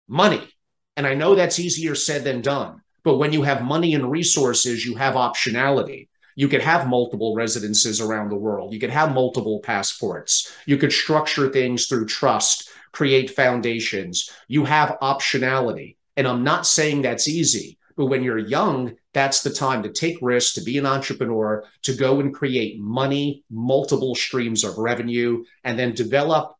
[0.09, 0.49] money
[0.97, 2.81] and I know that's easier said than done.
[3.05, 6.09] But when you have money and resources, you have optionality.
[6.35, 8.73] You could have multiple residences around the world.
[8.73, 10.53] You could have multiple passports.
[10.67, 14.31] You could structure things through trust, create foundations.
[14.49, 15.97] You have optionality.
[16.17, 20.19] And I'm not saying that's easy, but when you're young, that's the time to take
[20.21, 25.79] risks, to be an entrepreneur, to go and create money, multiple streams of revenue, and
[25.79, 26.57] then develop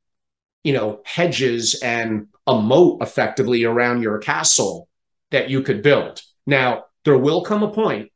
[0.67, 4.89] you know, hedges and a moat effectively around your castle
[5.31, 6.21] that you could build.
[6.45, 8.11] Now, there will come a point,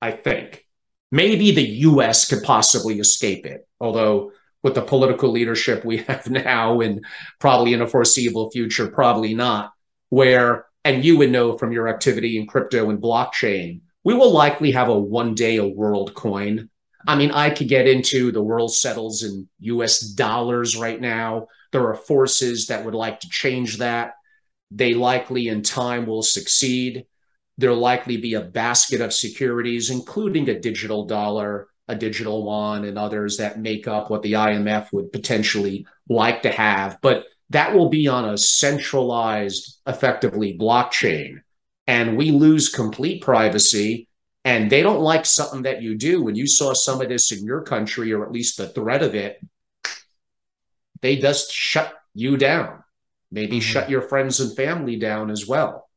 [0.00, 0.64] I think,
[1.10, 4.30] maybe the US could possibly escape it, although
[4.62, 7.04] with the political leadership we have now and
[7.40, 9.72] probably in a foreseeable future, probably not,
[10.08, 14.70] where, and you would know from your activity in crypto and blockchain, we will likely
[14.72, 16.68] have a one day a world coin
[17.06, 21.46] I mean, I could get into the world settles in US dollars right now.
[21.72, 24.14] There are forces that would like to change that.
[24.70, 27.06] They likely in time will succeed.
[27.58, 32.98] There'll likely be a basket of securities, including a digital dollar, a digital yuan, and
[32.98, 36.98] others that make up what the IMF would potentially like to have.
[37.00, 41.40] But that will be on a centralized, effectively blockchain.
[41.86, 44.08] And we lose complete privacy.
[44.44, 46.22] And they don't like something that you do.
[46.22, 49.14] When you saw some of this in your country or at least the threat of
[49.14, 49.40] it
[51.00, 52.82] they just shut you down.
[53.30, 53.60] Maybe mm-hmm.
[53.60, 55.88] shut your friends and family down as well.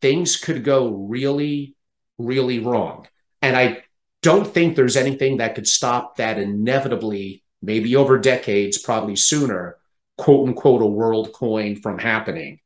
[0.00, 1.74] Things could go really
[2.18, 3.06] really wrong.
[3.42, 3.82] And i
[4.22, 9.76] don't think there's anything that could stop that inevitably maybe over decades probably sooner
[10.18, 12.58] quote unquote a world coin from happening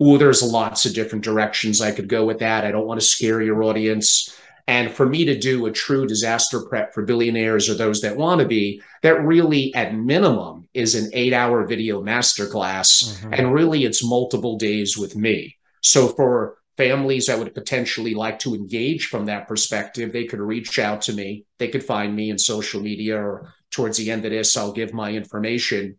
[0.00, 2.64] Oh, there's lots of different directions I could go with that.
[2.64, 4.36] I don't want to scare your audience.
[4.66, 8.40] And for me to do a true disaster prep for billionaires or those that want
[8.40, 13.04] to be, that really at minimum is an eight hour video masterclass.
[13.04, 13.34] Mm-hmm.
[13.34, 15.56] And really it's multiple days with me.
[15.80, 20.78] So for families that would potentially like to engage from that perspective, they could reach
[20.78, 21.44] out to me.
[21.58, 24.92] They could find me in social media or towards the end of this, I'll give
[24.92, 25.98] my information.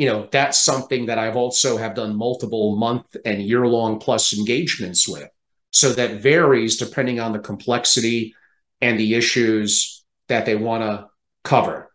[0.00, 4.32] You know, that's something that I've also have done multiple month and year long plus
[4.32, 5.28] engagements with.
[5.72, 8.34] So that varies depending on the complexity
[8.80, 11.08] and the issues that they want to
[11.44, 11.90] cover.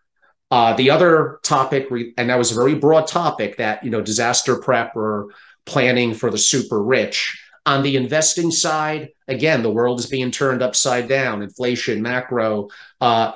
[0.51, 4.55] Uh, the other topic, and that was a very broad topic that, you know, disaster
[4.57, 5.29] prep or
[5.65, 7.41] planning for the super rich.
[7.65, 12.69] On the investing side, again, the world is being turned upside down, inflation, macro.
[13.01, 13.31] Uh,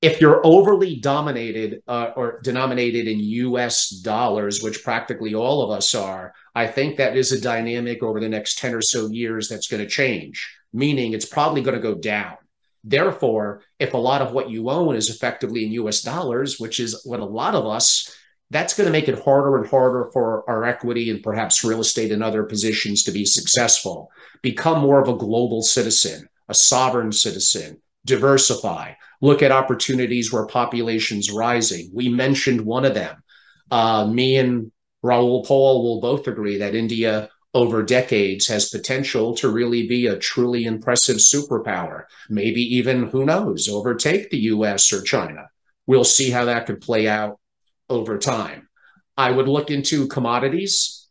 [0.00, 5.94] if you're overly dominated uh, or denominated in US dollars, which practically all of us
[5.94, 9.66] are, I think that is a dynamic over the next 10 or so years that's
[9.66, 12.36] going to change, meaning it's probably going to go down.
[12.84, 17.02] Therefore, if a lot of what you own is effectively in US dollars, which is
[17.04, 18.14] what a lot of us,
[18.50, 22.12] that's going to make it harder and harder for our equity and perhaps real estate
[22.12, 24.10] and other positions to be successful.
[24.42, 31.30] Become more of a global citizen, a sovereign citizen, diversify, look at opportunities where population's
[31.30, 31.90] rising.
[31.92, 33.22] We mentioned one of them.
[33.70, 39.48] Uh, me and Raoul Paul will both agree that India over decades has potential to
[39.48, 42.04] really be a truly impressive superpower.
[42.28, 45.48] Maybe even, who knows, overtake the US or China.
[45.86, 47.40] We'll see how that could play out
[47.88, 48.68] over time.
[49.16, 51.08] I would look into commodities,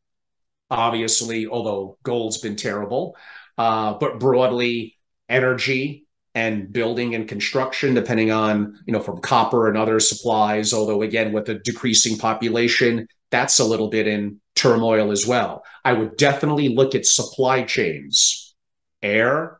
[0.69, 3.17] obviously, although gold's been terrible,
[3.57, 4.95] uh, but broadly,
[5.27, 6.06] energy,
[6.38, 10.71] and building and construction, depending on, you know, from copper and other supplies.
[10.71, 15.63] Although, again, with a decreasing population, that's a little bit in turmoil as well.
[15.83, 18.53] I would definitely look at supply chains,
[19.01, 19.59] air,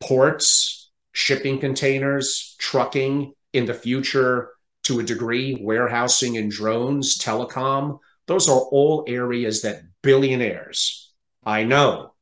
[0.00, 4.50] ports, shipping containers, trucking in the future
[4.84, 7.98] to a degree, warehousing and drones, telecom.
[8.28, 11.12] Those are all areas that billionaires,
[11.44, 12.14] I know,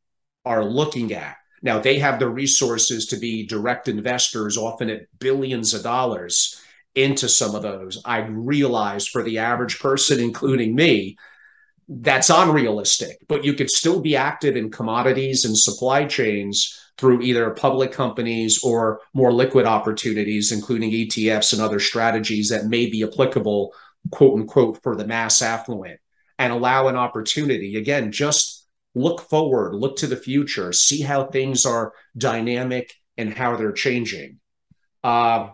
[0.47, 1.37] are looking at.
[1.63, 6.61] Now, they have the resources to be direct investors, often at billions of dollars
[6.95, 8.01] into some of those.
[8.05, 11.17] I realize for the average person, including me,
[11.89, 17.51] that's unrealistic, but you could still be active in commodities and supply chains through either
[17.51, 23.73] public companies or more liquid opportunities, including ETFs and other strategies that may be applicable,
[24.11, 25.99] quote unquote, for the mass affluent
[26.39, 27.77] and allow an opportunity.
[27.77, 28.60] Again, just
[28.95, 34.39] look forward, look to the future, see how things are dynamic and how they're changing.
[35.05, 35.51] Uh,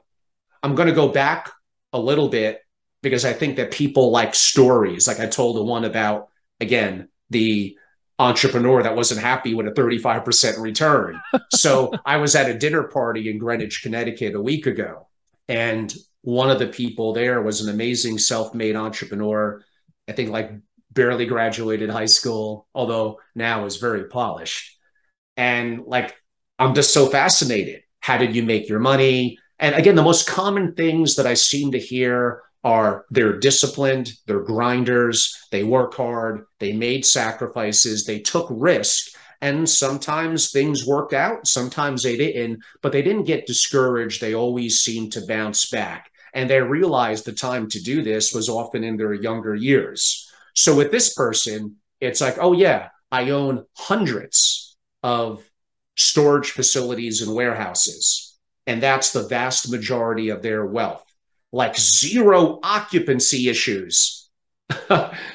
[0.62, 1.53] I'm going to go back
[1.93, 2.61] a little bit
[3.03, 5.07] because I think that people like stories.
[5.07, 6.28] Like I told the one about,
[6.61, 7.76] again, the
[8.18, 11.20] entrepreneur that wasn't happy with a 35% return.
[11.53, 15.09] so I was at a dinner party in Greenwich, Connecticut a week ago.
[15.49, 19.62] And one of the people there was an amazing self made entrepreneur.
[20.09, 20.51] I think like
[20.97, 24.76] barely graduated high school, although now is very polished.
[25.36, 26.16] And like,
[26.59, 27.82] I'm just so fascinated.
[28.01, 29.38] How did you make your money?
[29.61, 34.40] And again, the most common things that I seem to hear are they're disciplined, they're
[34.40, 39.14] grinders, they work hard, they made sacrifices, they took risk.
[39.40, 44.20] And sometimes things worked out, sometimes they didn't, but they didn't get discouraged.
[44.20, 46.11] They always seemed to bounce back.
[46.32, 50.32] And they realized the time to do this was often in their younger years.
[50.57, 55.48] So with this person, it's like, oh, yeah, I own hundreds of
[55.94, 58.26] storage facilities and warehouses
[58.66, 61.04] and that's the vast majority of their wealth.
[61.52, 64.28] Like zero occupancy issues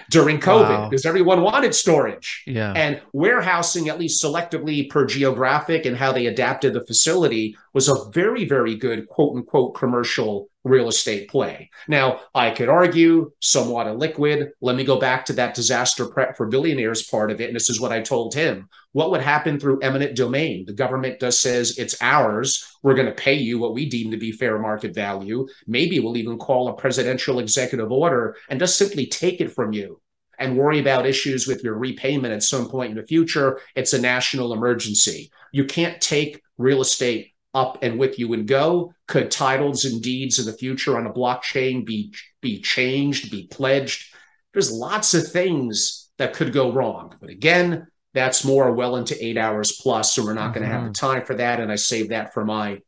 [0.09, 0.89] during COVID wow.
[0.89, 2.43] because everyone wanted storage.
[2.45, 2.73] Yeah.
[2.73, 8.09] And warehousing, at least selectively per geographic and how they adapted the facility, was a
[8.11, 11.69] very, very good quote unquote commercial real estate play.
[11.87, 14.49] Now, I could argue somewhat illiquid.
[14.61, 17.47] Let me go back to that disaster prep for billionaires part of it.
[17.47, 18.69] And this is what I told him.
[18.93, 20.65] What would happen through eminent domain?
[20.65, 22.75] The government does says it's ours.
[22.83, 25.47] We're going to pay you what we deem to be fair market value.
[25.65, 29.99] Maybe we'll even call a presidential executive order and just simply take it from you
[30.37, 33.61] and worry about issues with your repayment at some point in the future.
[33.75, 35.31] It's a national emergency.
[35.51, 38.93] You can't take real estate up and with you and go?
[39.11, 44.15] Could titles and deeds in the future on a blockchain be be changed, be pledged?
[44.53, 47.15] There's lots of things that could go wrong.
[47.19, 50.13] But again, that's more well into eight hours plus.
[50.13, 50.59] So we're not mm-hmm.
[50.59, 51.07] going to have the mm-hmm.
[51.07, 51.59] time for that.
[51.59, 52.79] And I save that for my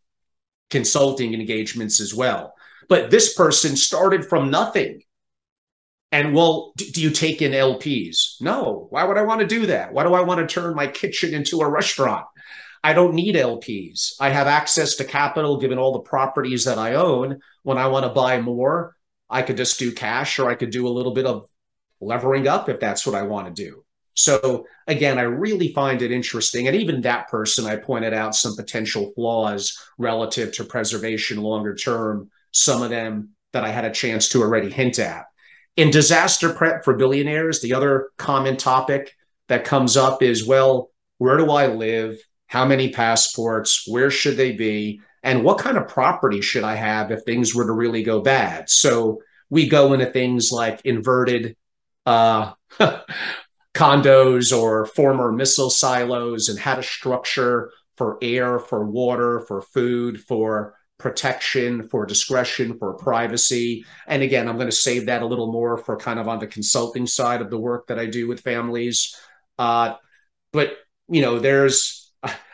[0.70, 2.54] consulting engagements as well.
[2.88, 5.02] But this person started from nothing.
[6.14, 8.40] And well, do you take in LPs?
[8.40, 8.88] No.
[8.92, 9.92] Why would I want to do that?
[9.92, 12.26] Why do I want to turn my kitchen into a restaurant?
[12.84, 14.14] I don't need LPs.
[14.20, 17.40] I have access to capital given all the properties that I own.
[17.64, 18.96] When I want to buy more,
[19.30, 21.48] I could just do cash or I could do a little bit of
[22.02, 23.86] levering up if that's what I want to do.
[24.16, 26.68] So again, I really find it interesting.
[26.68, 32.30] And even that person, I pointed out some potential flaws relative to preservation longer term,
[32.52, 35.26] some of them that I had a chance to already hint at.
[35.78, 39.16] In disaster prep for billionaires, the other common topic
[39.48, 42.20] that comes up is well, where do I live?
[42.54, 43.84] How many passports?
[43.88, 45.02] Where should they be?
[45.24, 48.70] And what kind of property should I have if things were to really go bad?
[48.70, 51.56] So we go into things like inverted
[52.06, 52.52] uh,
[53.74, 60.22] condos or former missile silos and how to structure for air, for water, for food,
[60.22, 63.84] for protection, for discretion, for privacy.
[64.06, 66.46] And again, I'm going to save that a little more for kind of on the
[66.46, 69.16] consulting side of the work that I do with families.
[69.58, 69.96] Uh,
[70.52, 70.78] but
[71.10, 72.03] you know, there's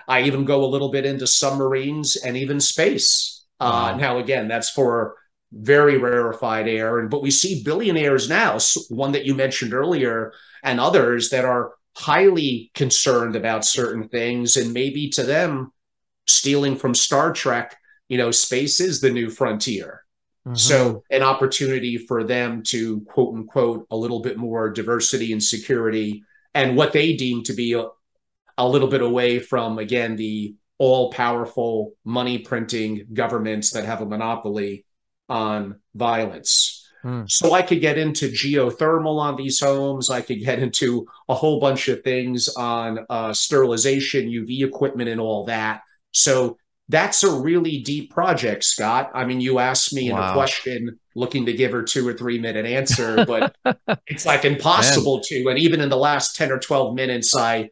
[0.10, 3.46] I even go a little bit into submarines and even space.
[3.60, 3.94] Uh, wow.
[3.94, 5.16] Uh, now, again, that's for
[5.52, 7.00] very rarefied air.
[7.00, 8.58] And but we see billionaires now,
[8.90, 10.34] one that you mentioned earlier,
[10.64, 15.72] and others that are highly concerned about certain things, and maybe to them,
[16.28, 20.04] stealing from Star Trek, you know, space is the new frontier.
[20.48, 20.56] Mm-hmm.
[20.56, 26.24] So, an opportunity for them to quote unquote a little bit more diversity and security
[26.54, 27.86] and what they deem to be a,
[28.60, 34.06] a little bit away from again the all powerful money printing governments that have a
[34.06, 34.86] monopoly
[35.28, 36.88] on violence.
[37.04, 37.30] Mm.
[37.30, 40.10] So I could get into geothermal on these homes.
[40.10, 45.22] I could get into a whole bunch of things on uh, sterilization, UV equipment, and
[45.22, 45.82] all that.
[46.12, 46.58] So
[46.90, 49.12] that's a really deep project, Scott.
[49.14, 50.18] I mean, you asked me wow.
[50.18, 53.56] in a question looking to give her two or three minute answer, but
[54.08, 55.24] it's like impossible Man.
[55.28, 55.50] to.
[55.50, 57.70] And even in the last 10 or 12 minutes, I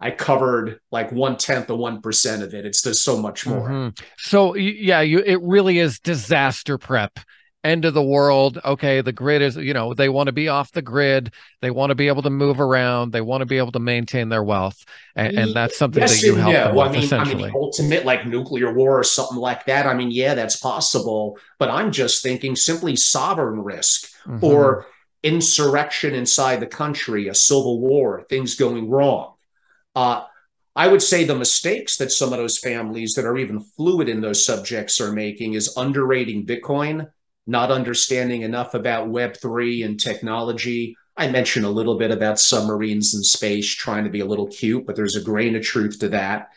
[0.00, 2.66] I covered like one tenth of one percent of it.
[2.66, 3.68] It's just so much more.
[3.68, 4.04] Mm-hmm.
[4.18, 7.18] So yeah, you it really is disaster prep
[7.64, 8.60] end of the world.
[8.64, 11.32] Okay, the grid is, you know, they want to be off the grid.
[11.62, 13.12] They want to be able to move around.
[13.12, 14.84] They want to be able to maintain their wealth,
[15.16, 16.90] and, and that's something yes that you help them well, with.
[16.90, 19.86] I mean, essentially, I mean, the ultimate like nuclear war or something like that.
[19.86, 21.38] I mean, yeah, that's possible.
[21.58, 24.44] But I'm just thinking simply sovereign risk mm-hmm.
[24.44, 24.86] or
[25.22, 29.33] insurrection inside the country, a civil war, things going wrong.
[29.94, 30.24] Uh,
[30.76, 34.20] I would say the mistakes that some of those families that are even fluid in
[34.20, 37.08] those subjects are making is underrating Bitcoin
[37.46, 40.96] not understanding enough about Web3 and technology.
[41.16, 44.86] I mentioned a little bit about submarines and space, trying to be a little cute,
[44.86, 46.48] but there's a grain of truth to that.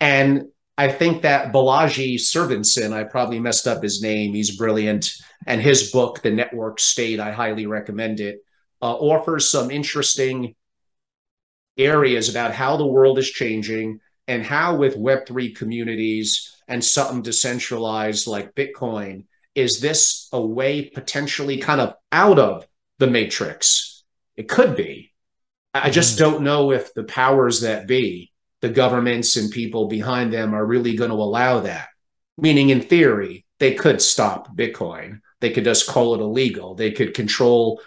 [0.00, 0.46] And
[0.78, 5.10] I think that Balaji Servinson, I probably messed up his name, he's brilliant.
[5.46, 8.40] And his book, The Network State, I highly recommend it,
[8.80, 10.54] uh, offers some interesting
[11.76, 18.26] areas about how the world is changing and how, with Web3 communities and something decentralized
[18.26, 19.24] like Bitcoin,
[19.54, 22.66] is this a way potentially kind of out of
[22.98, 24.04] the matrix?
[24.36, 25.12] It could be.
[25.72, 26.20] I just mm.
[26.20, 30.96] don't know if the powers that be, the governments and people behind them, are really
[30.96, 31.88] going to allow that.
[32.38, 35.20] Meaning, in theory, they could stop Bitcoin.
[35.40, 36.74] They could just call it illegal.
[36.74, 37.80] They could control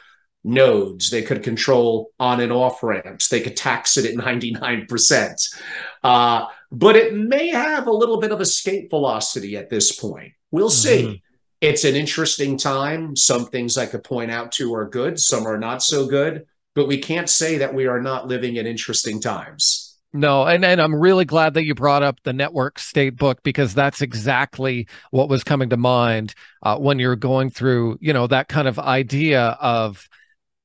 [0.43, 1.09] nodes.
[1.09, 3.27] They could control on and off ramps.
[3.27, 5.57] They could tax it at 99%.
[6.03, 10.33] Uh, but it may have a little bit of escape velocity at this point.
[10.51, 11.03] We'll see.
[11.03, 11.25] Mm-hmm
[11.61, 13.15] it's an interesting time.
[13.15, 16.87] Some things I could point out to are good, some are not so good, but
[16.87, 19.97] we can't say that we are not living in interesting times.
[20.11, 23.75] No, and, and I'm really glad that you brought up the network state book because
[23.75, 26.33] that's exactly what was coming to mind
[26.63, 30.09] uh, when you're going through, you know, that kind of idea of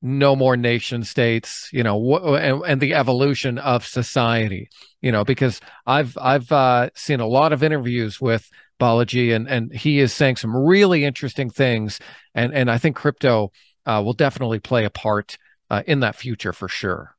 [0.07, 4.68] no more nation states, you know, and, and the evolution of society,
[5.00, 9.74] you know, because I've I've uh, seen a lot of interviews with Balaji, and and
[9.74, 12.00] he is saying some really interesting things,
[12.34, 13.50] and and I think crypto
[13.86, 15.38] uh, will definitely play a part
[15.70, 17.16] uh, in that future for sure.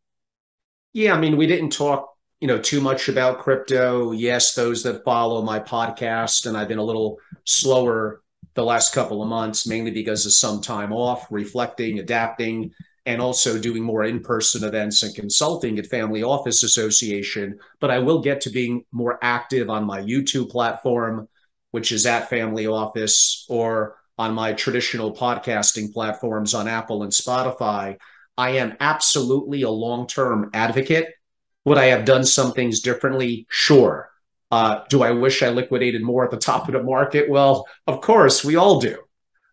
[0.93, 4.11] Yeah, I mean, we didn't talk, you know, too much about crypto.
[4.11, 8.21] Yes, those that follow my podcast, and I've been a little slower
[8.55, 12.71] the last couple of months, mainly because of some time off, reflecting, adapting,
[13.05, 17.59] and also doing more in-person events and consulting at Family Office Association.
[17.79, 21.27] But I will get to being more active on my YouTube platform
[21.75, 27.97] which is at Family Office, or on my traditional podcasting platforms on Apple and Spotify,
[28.37, 31.09] I am absolutely a long term advocate.
[31.65, 33.45] Would I have done some things differently?
[33.49, 34.09] Sure.
[34.55, 37.29] Uh, do I wish I liquidated more at the top of the market?
[37.29, 38.97] Well, of course, we all do.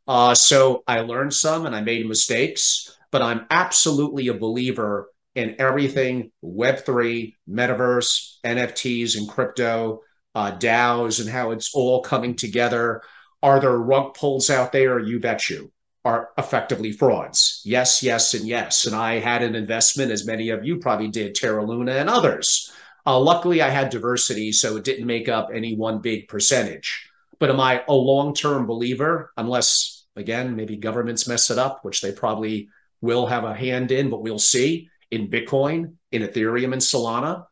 [0.07, 5.57] Uh, so I learned some and I made mistakes, but I'm absolutely a believer in
[5.59, 10.03] everything Web3, metaverse, NFTs, and crypto
[10.37, 13.03] uh, DAOs and how it's all coming together.
[13.43, 15.01] Are there rug pulls out there?
[15.01, 15.73] You bet you
[16.05, 17.61] are effectively frauds.
[17.65, 18.87] Yes, yes, and yes.
[18.87, 22.73] And I had an investment, as many of you probably did, Terra Luna and others.
[23.05, 27.09] Uh, luckily, I had diversity, so it didn't make up any one big percentage.
[27.39, 29.33] But am I a long term believer?
[29.37, 32.69] Unless, again, maybe governments mess it up, which they probably
[33.01, 37.45] will have a hand in, but we'll see in Bitcoin, in Ethereum, and Solana.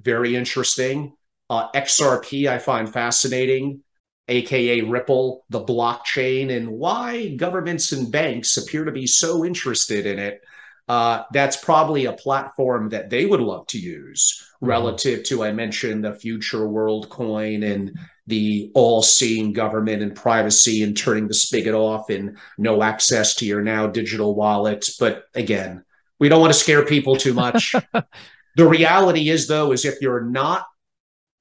[0.00, 1.14] Very interesting.
[1.48, 3.82] Uh, XRP, I find fascinating,
[4.28, 10.18] aka Ripple, the blockchain, and why governments and banks appear to be so interested in
[10.18, 10.40] it.
[10.88, 14.44] Uh, that's probably a platform that they would love to use.
[14.60, 20.82] Relative to, I mentioned, the future world coin and the all seeing government and privacy
[20.82, 24.96] and turning the spigot off and no access to your now digital wallets.
[24.96, 25.84] But again,
[26.18, 27.74] we don't want to scare people too much.
[28.56, 30.66] the reality is, though, is if you're not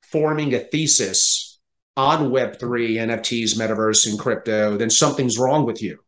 [0.03, 1.59] forming a thesis
[1.97, 5.99] on Web3, NFTs, metaverse, and crypto, then something's wrong with you.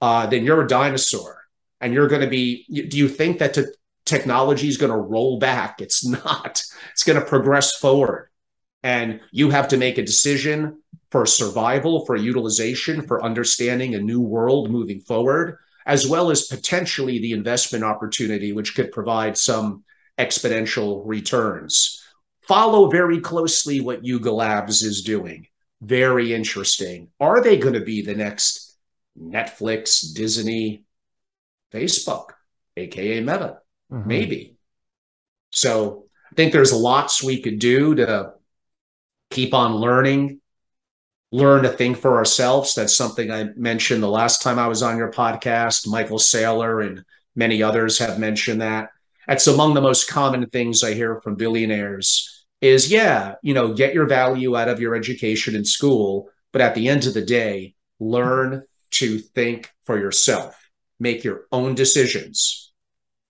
[0.00, 1.42] Uh, then you're a dinosaur
[1.80, 2.64] and you're going to be.
[2.88, 3.64] Do you think that t-
[4.04, 5.80] technology is going to roll back?
[5.80, 6.62] It's not.
[6.92, 8.30] It's going to progress forward.
[8.82, 14.20] And you have to make a decision for survival, for utilization, for understanding a new
[14.20, 19.84] world moving forward, as well as potentially the investment opportunity, which could provide some
[20.18, 22.04] exponential returns
[22.46, 25.46] follow very closely what Yuga Labs is doing.
[25.80, 27.08] Very interesting.
[27.20, 28.76] Are they going to be the next
[29.18, 30.84] Netflix, Disney,
[31.72, 32.30] Facebook,
[32.76, 33.58] aka Meta?
[33.94, 34.08] Mm-hmm.
[34.08, 34.56] Maybe.
[35.52, 38.32] So I think there's lots we could do to
[39.30, 40.40] keep on learning,
[41.30, 42.74] learn to think for ourselves.
[42.74, 45.86] That's something I mentioned the last time I was on your podcast.
[45.86, 47.04] Michael Saylor and
[47.36, 48.90] many others have mentioned that.
[49.28, 53.94] That's among the most common things I hear from billionaires is yeah, you know, get
[53.94, 57.74] your value out of your education in school, but at the end of the day,
[58.00, 60.58] learn to think for yourself.
[60.98, 62.72] Make your own decisions.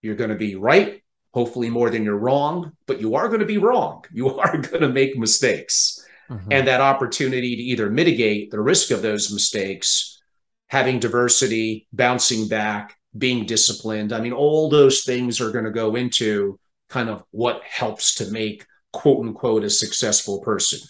[0.05, 1.03] You're going to be right,
[1.33, 4.05] hopefully more than you're wrong, but you are going to be wrong.
[4.13, 6.05] You are going to make mistakes.
[6.31, 6.53] Mm-hmm.
[6.53, 10.21] And that opportunity to either mitigate the risk of those mistakes,
[10.69, 14.13] having diversity, bouncing back, being disciplined.
[14.13, 18.31] I mean, all those things are going to go into kind of what helps to
[18.31, 20.81] make quote unquote a successful person.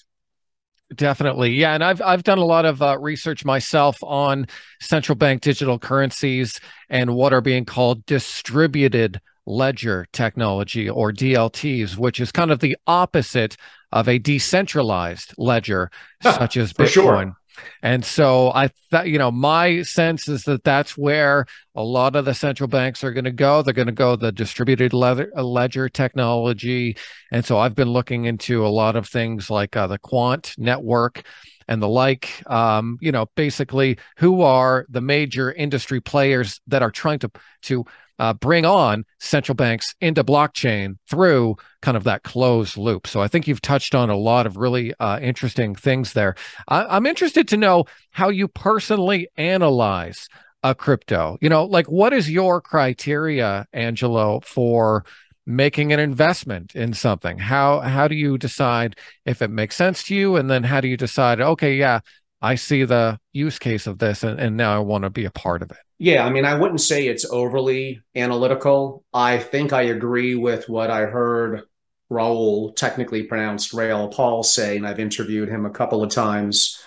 [0.95, 1.53] Definitely.
[1.53, 1.75] Yeah.
[1.75, 4.47] And I've I've done a lot of uh, research myself on
[4.81, 12.21] central bank digital currencies and what are being called distributed ledger technology or DLTs, which
[12.21, 13.57] is kind of the opposite
[13.93, 15.91] of a decentralized ledger
[16.23, 16.89] such as Bitcoin.
[16.89, 17.37] Sure.
[17.83, 22.25] And so I thought, you know, my sense is that that's where a lot of
[22.25, 23.63] the central banks are going to go.
[23.63, 26.97] They're going to go the distributed ledger, ledger technology.
[27.31, 31.23] And so I've been looking into a lot of things like uh, the quant network
[31.69, 32.43] and the like.
[32.51, 37.31] Um, you know, basically, who are the major industry players that are trying to
[37.63, 37.85] to
[38.19, 43.07] uh, bring on central banks into blockchain through kind of that closed loop.
[43.07, 46.35] So I think you've touched on a lot of really uh, interesting things there.
[46.69, 50.29] I- I'm interested to know how you personally analyze
[50.63, 51.37] a crypto.
[51.41, 55.05] You know, like what is your criteria, Angelo, for
[55.47, 57.39] making an investment in something?
[57.39, 58.97] How how do you decide
[59.27, 61.41] if it makes sense to you, and then how do you decide?
[61.41, 62.01] Okay, yeah,
[62.41, 65.31] I see the use case of this, and, and now I want to be a
[65.31, 65.77] part of it.
[66.05, 69.07] Yeah, I mean, I wouldn't say it's overly analytical.
[69.15, 71.63] I think I agree with what I heard
[72.11, 76.79] Raoul, technically pronounced Raoul Paul, say, and I've interviewed him a couple of times.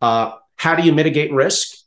[0.00, 1.78] Uh, how do you mitigate risk?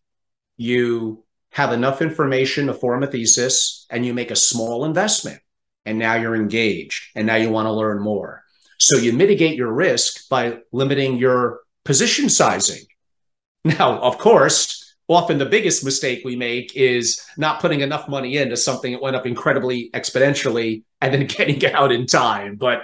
[0.57, 5.39] You have enough information to form a thesis, and you make a small investment,
[5.85, 8.43] and now you're engaged, and now you want to learn more.
[8.77, 12.83] So you mitigate your risk by limiting your position sizing.
[13.63, 18.55] Now, of course, often the biggest mistake we make is not putting enough money into
[18.57, 22.55] something that went up incredibly exponentially and then getting out in time.
[22.55, 22.83] But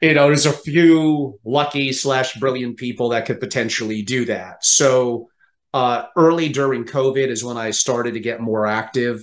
[0.00, 4.64] you know, there's a few lucky slash brilliant people that could potentially do that.
[4.64, 5.28] So
[5.72, 9.22] uh, early during COVID is when I started to get more active.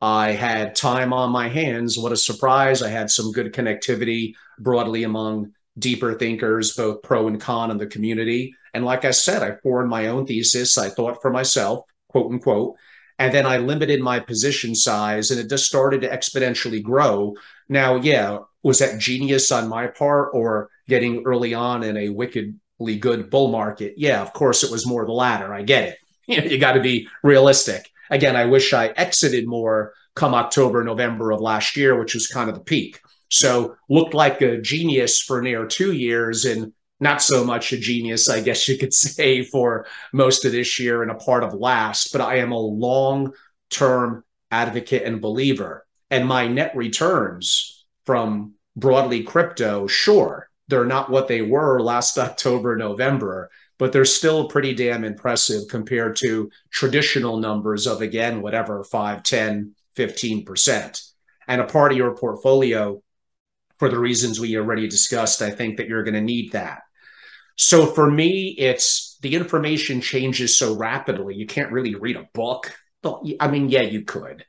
[0.00, 1.96] I had time on my hands.
[1.96, 2.82] What a surprise.
[2.82, 7.86] I had some good connectivity broadly among deeper thinkers, both pro and con in the
[7.86, 8.54] community.
[8.74, 10.78] And like I said, I formed my own thesis.
[10.78, 12.76] I thought for myself, quote unquote.
[13.18, 17.34] And then I limited my position size and it just started to exponentially grow.
[17.68, 22.98] Now, yeah, was that genius on my part or getting early on in a wickedly
[22.98, 23.94] good bull market?
[23.96, 25.52] Yeah, of course, it was more the latter.
[25.52, 25.98] I get it.
[26.28, 27.90] You, know, you got to be realistic.
[28.08, 32.48] Again, I wish I exited more come October, November of last year, which was kind
[32.48, 33.00] of the peak.
[33.28, 36.72] So looked like a genius for near two years and
[37.02, 41.02] not so much a genius, I guess you could say, for most of this year
[41.02, 43.32] and a part of last, but I am a long
[43.68, 45.84] term advocate and believer.
[46.10, 52.76] And my net returns from broadly crypto, sure, they're not what they were last October,
[52.76, 59.22] November, but they're still pretty damn impressive compared to traditional numbers of, again, whatever, 5,
[59.24, 61.12] 10, 15%.
[61.48, 63.02] And a part of your portfolio,
[63.78, 66.81] for the reasons we already discussed, I think that you're going to need that.
[67.56, 71.34] So for me, it's the information changes so rapidly.
[71.34, 72.72] You can't really read a book.
[73.40, 74.44] I mean, yeah, you could.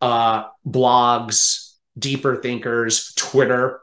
[0.00, 3.80] Uh, blogs, deeper thinkers, Twitter,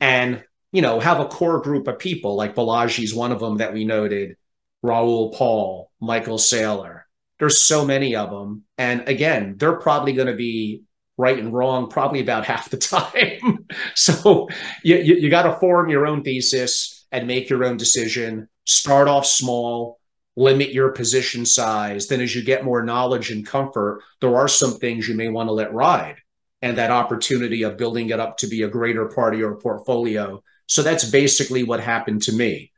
[0.00, 3.72] and you know, have a core group of people like Balaji's one of them that
[3.72, 4.36] we noted,
[4.82, 7.02] Raoul Paul, Michael Saylor.
[7.38, 8.64] There's so many of them.
[8.76, 10.82] And again, they're probably going to be
[11.16, 13.66] right and wrong probably about half the time.
[13.94, 14.48] so
[14.82, 18.48] you, you, you got to form your own thesis and make your own decision.
[18.64, 20.00] Start off small,
[20.34, 22.08] limit your position size.
[22.08, 25.48] Then, as you get more knowledge and comfort, there are some things you may want
[25.48, 26.16] to let ride
[26.60, 30.42] and that opportunity of building it up to be a greater part of your portfolio.
[30.66, 32.72] So, that's basically what happened to me.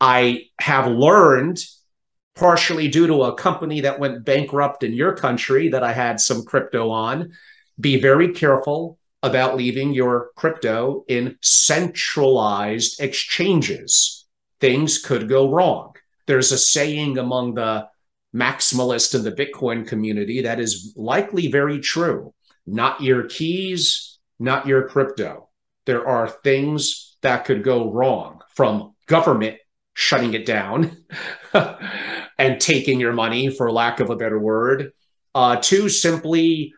[0.00, 1.58] I have learned,
[2.34, 6.44] partially due to a company that went bankrupt in your country that I had some
[6.44, 7.32] crypto on,
[7.78, 14.24] be very careful about leaving your crypto in centralized exchanges.
[14.60, 15.94] Things could go wrong.
[16.26, 17.88] There's a saying among the
[18.34, 22.32] maximalist in the Bitcoin community that is likely very true.
[22.66, 25.48] Not your keys, not your crypto.
[25.86, 29.58] There are things that could go wrong from government
[29.94, 31.04] shutting it down
[32.38, 34.92] and taking your money, for lack of a better word,
[35.34, 36.72] uh, to simply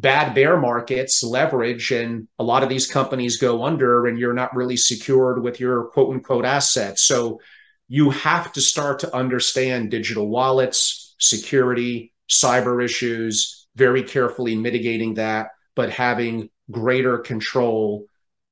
[0.00, 4.54] bad bear markets leverage and a lot of these companies go under and you're not
[4.56, 7.02] really secured with your quote unquote assets.
[7.02, 7.40] So
[7.86, 15.48] you have to start to understand digital wallets, security, cyber issues, very carefully mitigating that,
[15.74, 18.06] but having greater control.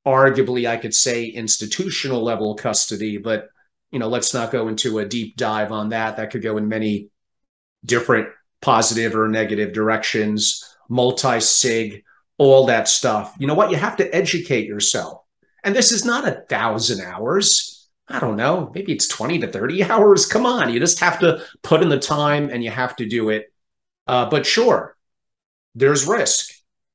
[0.06, 3.48] Arguably, I could say institutional level custody, but
[3.90, 6.16] you know, let's not go into a deep dive on that.
[6.16, 7.08] That could go in many
[7.84, 8.28] different
[8.60, 12.04] positive or negative directions, multi sig,
[12.38, 13.34] all that stuff.
[13.38, 13.70] You know what?
[13.70, 15.22] You have to educate yourself.
[15.64, 17.88] And this is not a thousand hours.
[18.08, 18.70] I don't know.
[18.74, 20.26] Maybe it's 20 to 30 hours.
[20.26, 20.72] Come on.
[20.72, 23.52] You just have to put in the time and you have to do it.
[24.06, 24.96] Uh, but sure,
[25.74, 26.50] there's risk.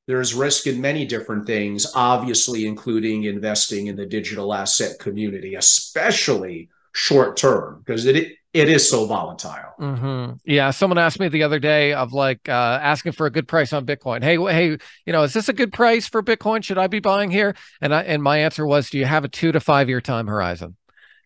[0.08, 6.70] There's risk in many different things, obviously, including investing in the digital asset community, especially
[6.92, 9.74] short term, because it it is so volatile.
[9.80, 10.34] Mm-hmm.
[10.46, 13.74] Yeah, someone asked me the other day of like uh, asking for a good price
[13.74, 14.24] on Bitcoin.
[14.24, 16.64] Hey, hey, you know, is this a good price for Bitcoin?
[16.64, 17.56] Should I be buying here?
[17.82, 20.28] And I and my answer was, do you have a two to five year time
[20.28, 20.76] horizon?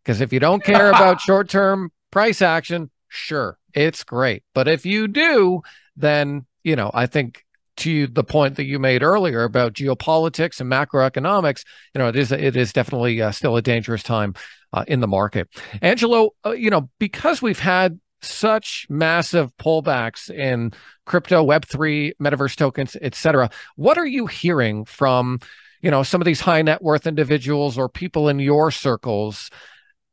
[0.04, 4.44] Because if you don't care about short term price action, sure, it's great.
[4.54, 5.62] But if you do,
[5.98, 7.44] then you know, I think
[7.78, 11.64] to the point that you made earlier about geopolitics and macroeconomics,
[11.94, 14.34] you know, it is it is definitely uh, still a dangerous time
[14.74, 15.48] uh, in the market.
[15.82, 20.74] Angelo, uh, you know, because we've had such massive pullbacks in
[21.06, 25.40] crypto, Web3, metaverse tokens, et cetera, what are you hearing from,
[25.82, 29.50] you know, some of these high net worth individuals or people in your circles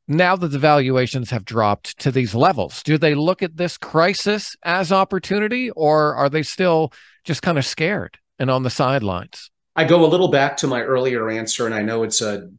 [0.07, 2.83] now that the valuations have dropped to these levels?
[2.83, 6.93] Do they look at this crisis as opportunity or are they still
[7.25, 9.51] just kind of scared and on the sidelines?
[9.77, 12.51] I go a little back to my earlier answer, and I know it's a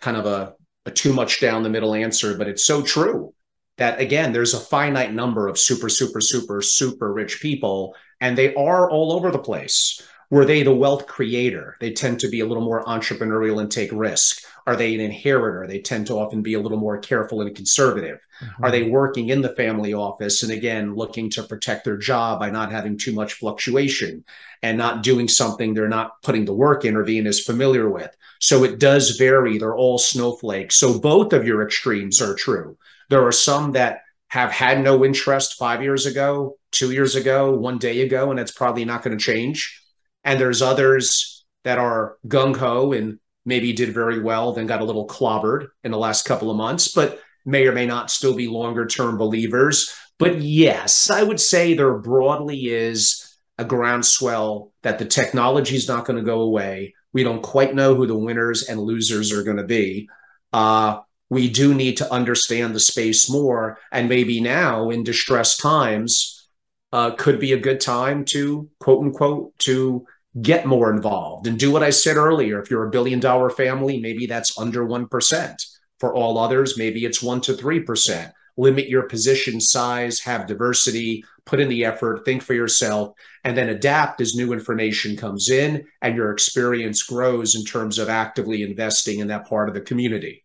[0.00, 0.54] kind of a
[0.84, 3.34] a too much down the middle answer, but it's so true
[3.78, 8.54] that again, there's a finite number of super, super, super, super rich people, and they
[8.54, 10.00] are all over the place.
[10.30, 11.76] Were they the wealth creator?
[11.80, 14.42] They tend to be a little more entrepreneurial and take risk.
[14.66, 15.66] Are they an inheritor?
[15.66, 18.18] They tend to often be a little more careful and conservative.
[18.42, 18.64] Mm-hmm.
[18.64, 22.50] Are they working in the family office and again looking to protect their job by
[22.50, 24.24] not having too much fluctuation
[24.62, 28.14] and not doing something they're not putting the work in or being as familiar with?
[28.40, 29.58] So it does vary.
[29.58, 30.76] They're all snowflakes.
[30.76, 32.76] So both of your extremes are true.
[33.08, 37.78] There are some that have had no interest five years ago, two years ago, one
[37.78, 39.80] day ago, and it's probably not going to change.
[40.24, 44.84] And there's others that are gung ho and maybe did very well, then got a
[44.84, 48.48] little clobbered in the last couple of months, but may or may not still be
[48.48, 49.92] longer term believers.
[50.18, 56.04] But yes, I would say there broadly is a groundswell that the technology is not
[56.04, 56.94] going to go away.
[57.12, 60.08] We don't quite know who the winners and losers are going to be.
[60.52, 63.78] Uh, we do need to understand the space more.
[63.90, 66.48] And maybe now in distressed times
[66.92, 70.06] uh, could be a good time to quote unquote to
[70.40, 72.60] get more involved and do what I said earlier.
[72.60, 75.66] If you're a billion dollar family, maybe that's under 1%.
[76.02, 78.32] For all others, maybe it's 1% to 3%.
[78.56, 83.68] Limit your position size, have diversity, put in the effort, think for yourself, and then
[83.68, 89.20] adapt as new information comes in and your experience grows in terms of actively investing
[89.20, 90.44] in that part of the community.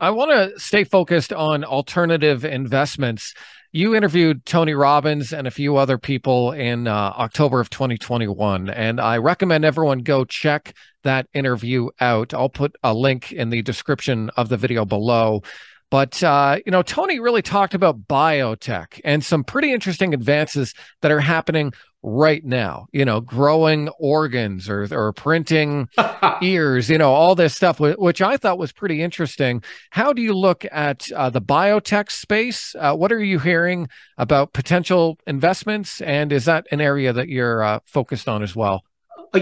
[0.00, 3.34] I want to stay focused on alternative investments.
[3.70, 9.00] You interviewed Tony Robbins and a few other people in uh, October of 2021, and
[9.00, 10.74] I recommend everyone go check
[11.06, 12.34] that interview out.
[12.34, 15.42] I'll put a link in the description of the video below.
[15.88, 21.12] But, uh, you know, Tony really talked about biotech and some pretty interesting advances that
[21.12, 25.88] are happening right now, you know, growing organs or, or printing
[26.42, 29.62] ears, you know, all this stuff, which I thought was pretty interesting.
[29.90, 32.74] How do you look at uh, the biotech space?
[32.76, 33.88] Uh, what are you hearing
[34.18, 36.00] about potential investments?
[36.00, 38.82] And is that an area that you're uh, focused on as well?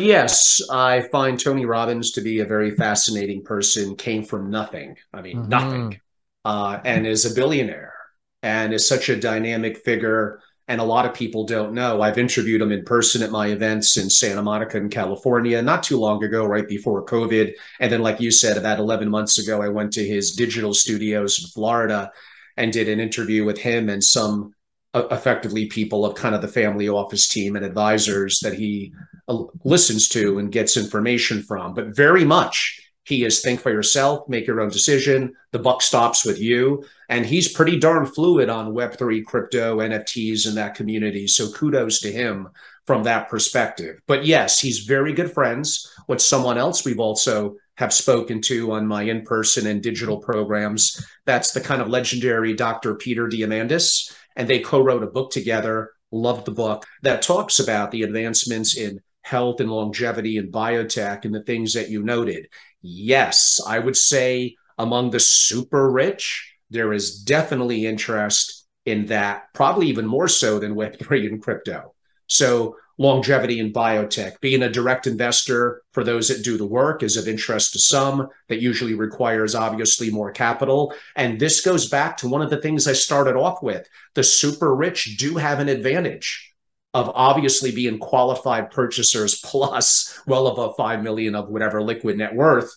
[0.01, 4.97] Yes, I find Tony Robbins to be a very fascinating person, came from nothing.
[5.13, 5.49] I mean, mm-hmm.
[5.49, 6.01] nothing
[6.45, 7.95] uh, and is a billionaire
[8.43, 10.41] and is such a dynamic figure.
[10.67, 12.01] And a lot of people don't know.
[12.01, 15.99] I've interviewed him in person at my events in Santa Monica in California not too
[15.99, 17.53] long ago, right before COVID.
[17.81, 21.39] And then, like you said, about 11 months ago, I went to his digital studios
[21.39, 22.11] in Florida
[22.57, 24.55] and did an interview with him and some
[24.95, 28.93] effectively people of kind of the family office team and advisors that he
[29.29, 31.75] uh, listens to and gets information from.
[31.75, 35.35] But very much he is think for yourself, make your own decision.
[35.53, 36.85] The buck stops with you.
[37.11, 41.27] And he's pretty darn fluid on Web3, crypto, NFTs, and that community.
[41.27, 42.49] So kudos to him
[42.87, 44.01] from that perspective.
[44.07, 48.87] But yes, he's very good friends with someone else we've also have spoken to on
[48.87, 51.05] my in-person and digital programs.
[51.27, 52.95] That's the kind of legendary Dr.
[52.95, 54.15] Peter Diamandis.
[54.37, 59.01] And they co-wrote a book together, loved the book, that talks about the advancements in
[59.23, 62.49] health and longevity and biotech and the things that you noted.
[62.83, 69.87] Yes, I would say among the super rich, there is definitely interest in that, probably
[69.89, 71.95] even more so than Web3 and crypto.
[72.27, 77.17] So, longevity in biotech, being a direct investor for those that do the work is
[77.17, 78.29] of interest to some.
[78.49, 80.95] That usually requires obviously more capital.
[81.17, 83.89] And this goes back to one of the things I started off with.
[84.15, 86.53] The super rich do have an advantage
[86.93, 92.75] of obviously being qualified purchasers plus well above 5 million of whatever liquid net worth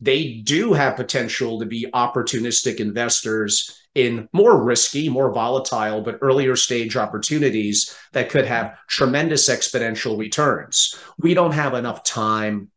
[0.00, 6.54] they do have potential to be opportunistic investors in more risky, more volatile, but earlier
[6.54, 10.94] stage opportunities that could have tremendous exponential returns.
[11.18, 12.70] We don't have enough time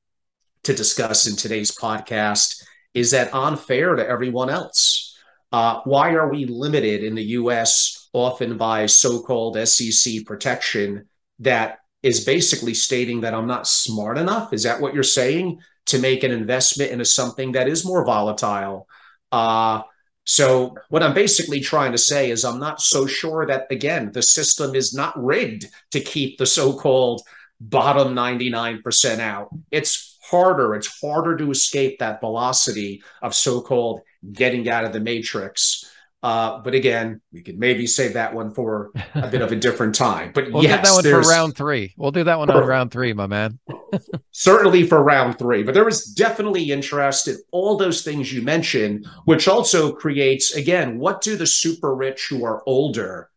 [0.64, 2.64] to discuss in today's podcast.
[2.94, 5.18] Is that unfair to everyone else?
[5.52, 11.08] Uh, why are we limited in the US often by so called SEC protection
[11.40, 14.54] that is basically stating that I'm not smart enough?
[14.54, 15.60] Is that what you're saying?
[15.90, 18.88] to make an investment into something that is more volatile.
[19.32, 19.82] Uh,
[20.30, 24.22] so what I'm basically trying to say is I'm not so sure that again the
[24.22, 27.24] system is not rigged to keep the so-called
[27.60, 29.50] bottom 99% out.
[29.72, 30.76] It's harder.
[30.76, 34.02] It's harder to escape that velocity of so-called
[34.32, 35.89] getting out of the matrix.
[36.22, 39.96] Uh, but again, we could maybe save that one for a bit of a different
[39.96, 40.32] time.
[40.34, 41.94] But we'll yes, do that one for round three.
[41.96, 43.60] We'll do that one on round three, my man.
[44.32, 45.64] certainly for round three.
[45.64, 51.00] But there was definitely interest in all those things you mentioned, which also creates again,
[51.00, 53.30] what do the super rich who are older?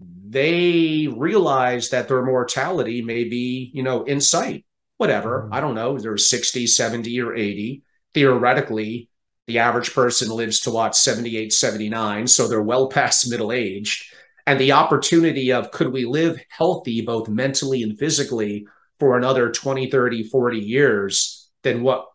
[0.00, 4.64] They realize that their mortality may be, you know, in sight.
[4.98, 5.42] Whatever.
[5.42, 5.54] Mm-hmm.
[5.54, 5.98] I don't know.
[5.98, 7.82] They're 60, 70, or 80.
[8.14, 9.08] Theoretically,
[9.46, 14.12] the average person lives to watch 78 79 so they're well past middle age.
[14.46, 18.66] and the opportunity of could we live healthy both mentally and physically
[18.98, 22.06] for another 20 30 40 years than what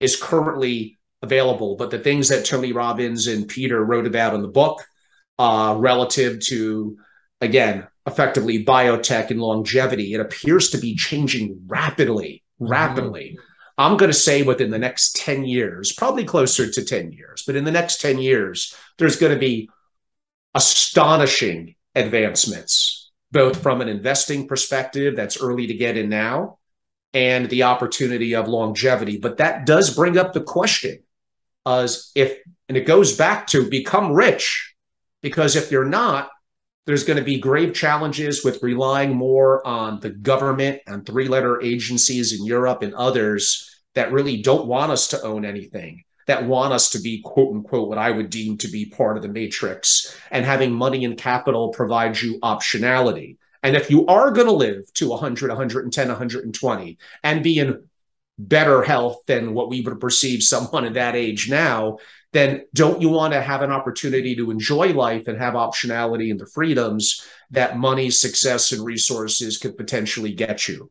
[0.00, 1.76] is currently available.
[1.76, 4.82] But the things that tony robbins and peter wrote about in the book
[5.38, 6.96] uh, relative to
[7.40, 13.36] again effectively biotech and longevity it appears to be changing rapidly rapidly.
[13.38, 17.44] Mm-hmm I'm going to say within the next 10 years, probably closer to 10 years,
[17.46, 19.70] but in the next 10 years, there's going to be
[20.54, 26.58] astonishing advancements, both from an investing perspective that's early to get in now
[27.14, 29.18] and the opportunity of longevity.
[29.18, 31.02] But that does bring up the question
[31.66, 34.74] as if, and it goes back to become rich,
[35.20, 36.30] because if you're not,
[36.86, 41.62] there's going to be grave challenges with relying more on the government and three letter
[41.62, 46.72] agencies in Europe and others that really don't want us to own anything, that want
[46.72, 50.16] us to be, quote unquote, what I would deem to be part of the matrix.
[50.30, 53.36] And having money and capital provides you optionality.
[53.62, 57.84] And if you are going to live to 100, 110, 120 and be in
[58.38, 61.98] better health than what we would perceive someone at that age now,
[62.32, 66.40] then don't you want to have an opportunity to enjoy life and have optionality and
[66.40, 70.90] the freedoms that money, success, and resources could potentially get you?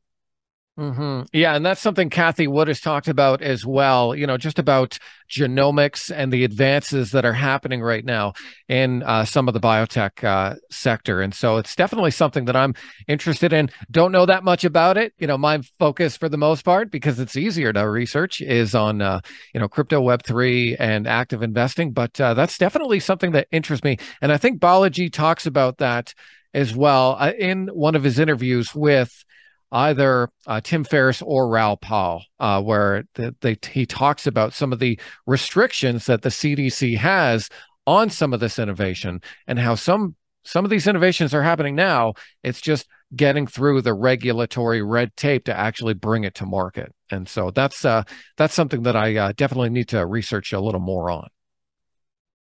[0.80, 1.24] Mm-hmm.
[1.34, 4.16] Yeah, and that's something Cathie Wood has talked about as well.
[4.16, 4.98] You know, just about
[5.30, 8.34] genomics and the advances that are happening right now
[8.70, 12.74] in uh, some of the biotech uh, sector, and so it's definitely something that I'm
[13.10, 13.70] interested in.
[13.92, 15.14] Don't know that much about it.
[15.20, 19.02] You know, my focus for the most part, because it's easier to research, is on
[19.02, 19.20] uh,
[19.54, 21.92] you know crypto, Web three, and active investing.
[21.92, 26.14] But uh, that's definitely something that interests me, and I think Balaji talks about that
[26.54, 29.26] as well uh, in one of his interviews with
[29.72, 34.74] either uh, Tim Ferriss or Raoul Pal, uh, where the, they, he talks about some
[34.74, 37.50] of the restrictions that the CDC has
[37.88, 42.14] on some of this innovation and how some some of these innovations are happening now.
[42.44, 46.94] It's just getting through the regulatory red tape to actually bring it to market.
[47.12, 48.04] And so that's uh,
[48.38, 51.28] that's something that I uh, definitely need to research a little more on.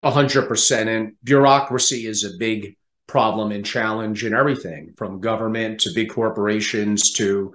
[0.01, 2.77] A hundred percent, and bureaucracy is a big
[3.09, 7.51] problem and challenge in everything from government to big corporations to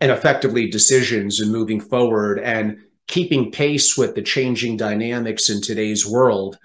[0.00, 6.06] and effectively decisions and moving forward and keeping pace with the changing dynamics in today's
[6.06, 6.58] world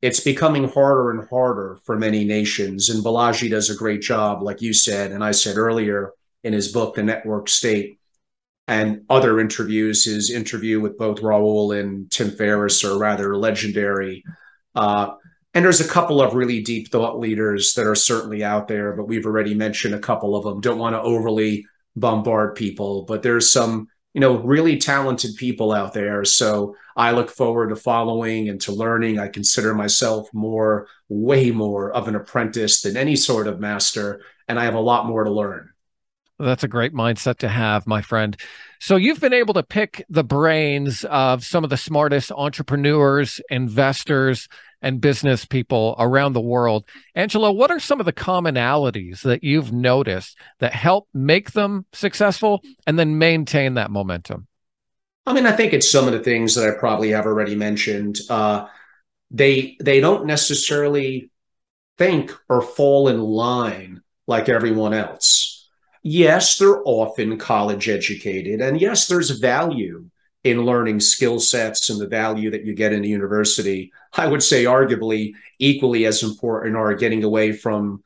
[0.00, 2.90] it's becoming harder and harder for many nations.
[2.90, 6.12] And balaji does a great job like you said and i said earlier
[6.42, 7.98] in his book the network state
[8.66, 14.24] and other interviews his interview with both raoul and tim ferriss are rather legendary.
[14.74, 15.14] Uh,
[15.54, 19.06] and there's a couple of really deep thought leaders that are certainly out there, but
[19.06, 20.60] we've already mentioned a couple of them.
[20.60, 25.94] Don't want to overly bombard people, but there's some, you know, really talented people out
[25.94, 26.24] there.
[26.24, 29.20] So I look forward to following and to learning.
[29.20, 34.58] I consider myself more, way more of an apprentice than any sort of master, and
[34.58, 35.70] I have a lot more to learn.
[36.40, 38.36] That's a great mindset to have, my friend.
[38.80, 44.48] So, you've been able to pick the brains of some of the smartest entrepreneurs, investors,
[44.84, 46.84] and business people around the world.
[47.14, 52.62] Angelo, what are some of the commonalities that you've noticed that help make them successful
[52.86, 54.46] and then maintain that momentum?
[55.26, 58.18] I mean, I think it's some of the things that I probably have already mentioned.
[58.30, 58.66] Uh,
[59.30, 61.30] they they don't necessarily
[61.98, 65.54] think or fall in line like everyone else
[66.04, 70.08] yes, they're often college educated, and yes, there's value
[70.44, 73.90] in learning skill sets and the value that you get in a university.
[74.12, 78.04] I would say, arguably, equally as important are getting away from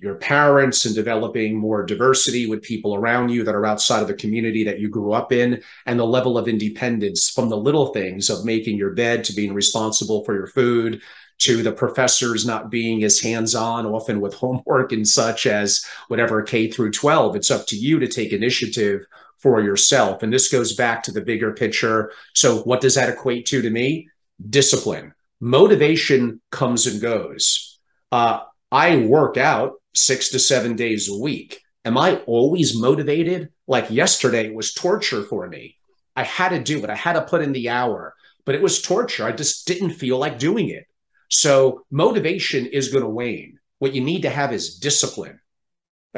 [0.00, 4.14] your parents and developing more diversity with people around you that are outside of the
[4.14, 8.30] community that you grew up in, and the level of independence from the little things
[8.30, 11.00] of making your bed to being responsible for your food
[11.38, 16.68] to the professors not being as hands-on often with homework and such as whatever K
[16.68, 19.06] through 12 it's up to you to take initiative
[19.38, 20.22] for yourself.
[20.22, 22.12] And this goes back to the bigger picture.
[22.34, 24.08] So what does that equate to to me?
[24.48, 25.14] Discipline.
[25.40, 27.78] Motivation comes and goes.
[28.10, 28.40] Uh,
[28.72, 31.60] I work out 6 to 7 days a week.
[31.84, 33.50] Am I always motivated?
[33.66, 35.76] Like yesterday was torture for me.
[36.16, 36.90] I had to do it.
[36.90, 38.14] I had to put in the hour
[38.48, 39.26] but it was torture.
[39.26, 40.86] I just didn't feel like doing it.
[41.28, 43.58] So motivation is going to wane.
[43.78, 45.38] What you need to have is discipline.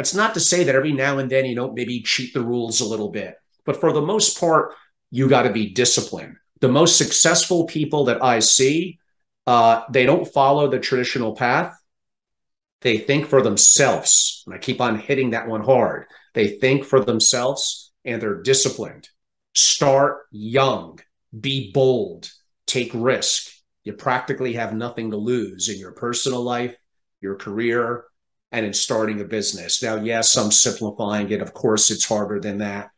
[0.00, 2.80] That's not to say that every now and then you don't maybe cheat the rules
[2.80, 3.34] a little bit,
[3.66, 4.72] but for the most part,
[5.10, 6.36] you got to be disciplined.
[6.60, 8.98] The most successful people that I see,
[9.46, 11.78] uh, they don't follow the traditional path.
[12.80, 14.42] They think for themselves.
[14.46, 16.06] And I keep on hitting that one hard.
[16.32, 19.10] They think for themselves and they're disciplined.
[19.54, 20.98] Start young,
[21.38, 22.30] be bold,
[22.64, 23.50] take risk
[23.84, 26.74] you practically have nothing to lose in your personal life,
[27.20, 28.04] your career,
[28.52, 29.82] and in starting a business.
[29.82, 31.40] Now, yes, I'm simplifying it.
[31.40, 32.90] Of course, it's harder than that,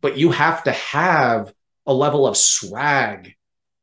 [0.00, 1.52] but you have to have
[1.86, 3.34] a level of swag,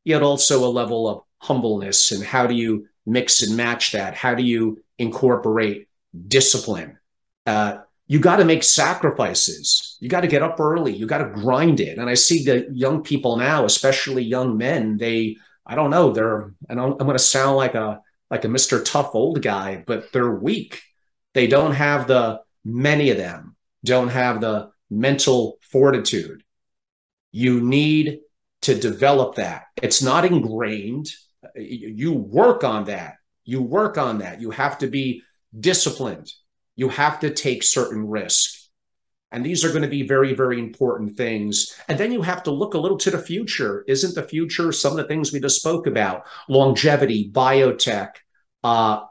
[0.03, 2.11] yet also a level of humbleness.
[2.11, 4.13] And how do you mix and match that?
[4.13, 5.87] How do you incorporate
[6.27, 6.99] discipline?
[7.45, 9.97] Uh, you got to make sacrifices.
[9.99, 10.95] You got to get up early.
[10.95, 11.97] You got to grind it.
[11.97, 16.11] And I see the young people now, especially young men, they I don't know.
[16.11, 18.83] They're and I'm, I'm going to sound like a like a Mr.
[18.83, 20.81] Tough old guy, but they're weak.
[21.35, 26.41] They don't have the many of them don't have the mental fortitude.
[27.31, 28.21] You need
[28.63, 29.65] to develop that.
[29.81, 31.07] It's not ingrained.
[31.55, 33.17] You work on that.
[33.43, 34.41] You work on that.
[34.41, 35.21] You have to be
[35.57, 36.31] disciplined.
[36.75, 38.69] You have to take certain risks.
[39.31, 41.75] And these are going to be very, very important things.
[41.89, 43.83] And then you have to look a little to the future.
[43.87, 46.25] Isn't the future some of the things we just spoke about?
[46.47, 48.11] Longevity, biotech,
[48.63, 49.01] uh,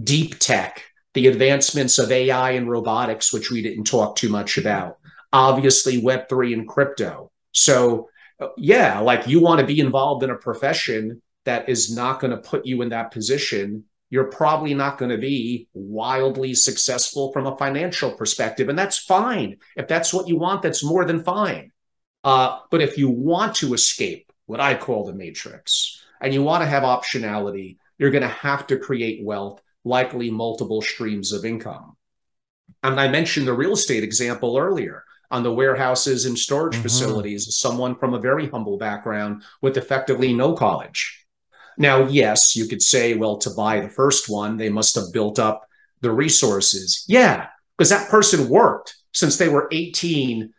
[0.00, 4.98] deep tech, the advancements of AI and robotics, which we didn't talk too much about.
[5.32, 7.30] Obviously, Web3 and crypto.
[7.52, 8.08] So,
[8.56, 12.36] yeah, like you want to be involved in a profession that is not going to
[12.36, 17.56] put you in that position you're probably not going to be wildly successful from a
[17.56, 18.68] financial perspective.
[18.68, 19.58] And that's fine.
[19.76, 21.70] If that's what you want, that's more than fine.
[22.24, 26.62] Uh, but if you want to escape what I call the matrix and you want
[26.62, 31.96] to have optionality, you're going to have to create wealth, likely multiple streams of income.
[32.82, 36.82] And I mentioned the real estate example earlier on the warehouses and storage mm-hmm.
[36.82, 41.20] facilities, someone from a very humble background with effectively no college
[41.80, 45.38] now, yes, you could say, well, to buy the first one, they must have built
[45.38, 45.66] up
[46.02, 47.06] the resources.
[47.08, 47.46] Yeah,
[47.76, 50.52] because that person worked since they were 18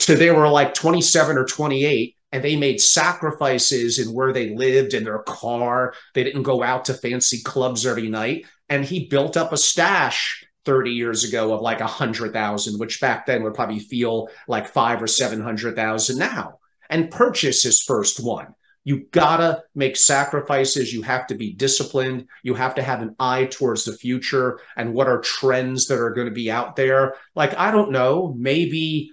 [0.00, 4.94] to they were like 27 or 28 and they made sacrifices in where they lived
[4.94, 5.94] in their car.
[6.14, 8.46] They didn't go out to fancy clubs every night.
[8.68, 13.00] And he built up a stash 30 years ago of like a hundred thousand, which
[13.00, 17.82] back then would probably feel like five or seven hundred thousand now, and purchase his
[17.82, 18.54] first one.
[18.84, 20.92] You gotta make sacrifices.
[20.92, 22.28] You have to be disciplined.
[22.42, 26.10] You have to have an eye towards the future and what are trends that are
[26.10, 27.14] going to be out there.
[27.36, 29.12] Like, I don't know, maybe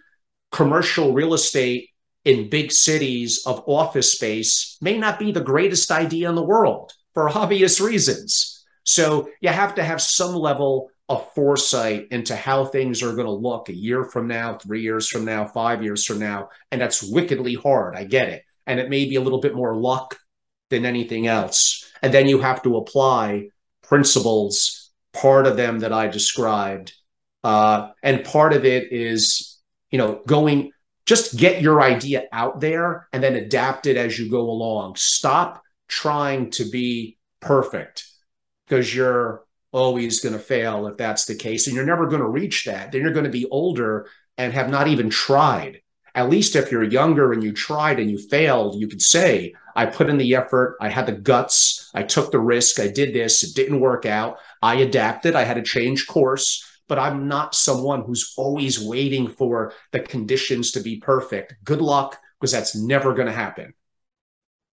[0.51, 1.88] commercial real estate
[2.25, 6.91] in big cities of office space may not be the greatest idea in the world
[7.13, 8.65] for obvious reasons.
[8.83, 13.31] So you have to have some level of foresight into how things are going to
[13.31, 16.49] look a year from now, three years from now, five years from now.
[16.71, 17.95] And that's wickedly hard.
[17.95, 20.17] I get it and it may be a little bit more luck
[20.69, 21.91] than anything else.
[22.03, 23.49] And then you have to apply
[23.81, 26.93] principles, part of them that I described.
[27.43, 29.57] Uh, and part of it is,
[29.89, 30.71] you know, going,
[31.09, 34.95] just get your idea out there and then adapt it as you go along.
[34.95, 38.05] Stop trying to be perfect
[38.67, 41.65] because you're always going to fail if that's the case.
[41.65, 42.91] And you're never going to reach that.
[42.91, 44.05] Then you're going to be older
[44.37, 45.81] and have not even tried.
[46.13, 49.87] At least if you're younger and you tried and you failed, you could say, I
[49.87, 53.41] put in the effort, I had the guts, I took the risk, I did this,
[53.41, 56.68] it didn't work out, I adapted, I had to change course.
[56.89, 61.55] But I'm not someone who's always waiting for the conditions to be perfect.
[61.63, 63.73] Good luck, because that's never going to happen.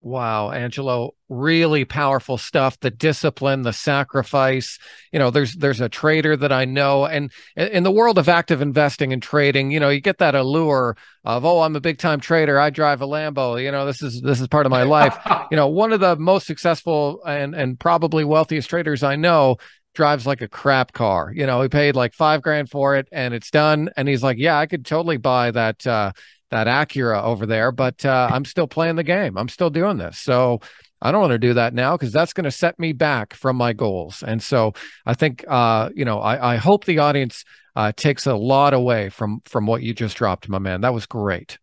[0.03, 2.81] Wow, Angelo, really powerful stuff.
[2.81, 4.79] The discipline, the sacrifice.
[5.13, 8.63] You know, there's there's a trader that I know, and in the world of active
[8.63, 12.19] investing and trading, you know, you get that allure of, oh, I'm a big time
[12.19, 12.59] trader.
[12.59, 13.63] I drive a Lambo.
[13.63, 15.19] You know, this is this is part of my life.
[15.51, 19.59] you know, one of the most successful and and probably wealthiest traders I know
[19.95, 21.33] drives like a crap car.
[21.35, 23.91] You know, he paid like five grand for it, and it's done.
[23.97, 25.87] And he's like, yeah, I could totally buy that.
[25.87, 26.13] uh
[26.51, 29.39] that Acura over there, but uh, I'm still playing the game.
[29.39, 30.19] I'm still doing this.
[30.19, 30.59] So
[31.01, 33.55] I don't want to do that now because that's going to set me back from
[33.55, 34.25] my goals.
[34.27, 34.73] And so
[35.07, 37.45] I think, uh, you know, I, I hope the audience
[37.77, 40.81] uh, takes a lot away from from what you just dropped, my man.
[40.81, 41.57] That was great.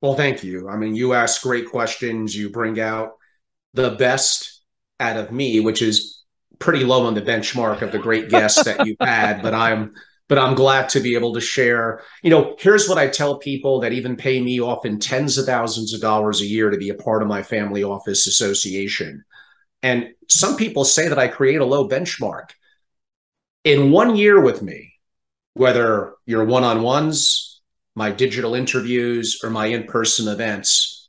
[0.00, 0.68] Well, thank you.
[0.68, 2.36] I mean, you ask great questions.
[2.36, 3.12] You bring out
[3.74, 4.62] the best
[4.98, 6.17] out of me, which is
[6.58, 9.42] pretty low on the benchmark of the great guests that you've had.
[9.42, 9.94] But I'm
[10.28, 12.02] but I'm glad to be able to share.
[12.22, 15.94] You know, here's what I tell people that even pay me often tens of thousands
[15.94, 19.24] of dollars a year to be a part of my family office association.
[19.82, 22.50] And some people say that I create a low benchmark.
[23.64, 24.94] In one year with me,
[25.54, 27.60] whether your one on ones,
[27.94, 31.08] my digital interviews, or my in person events,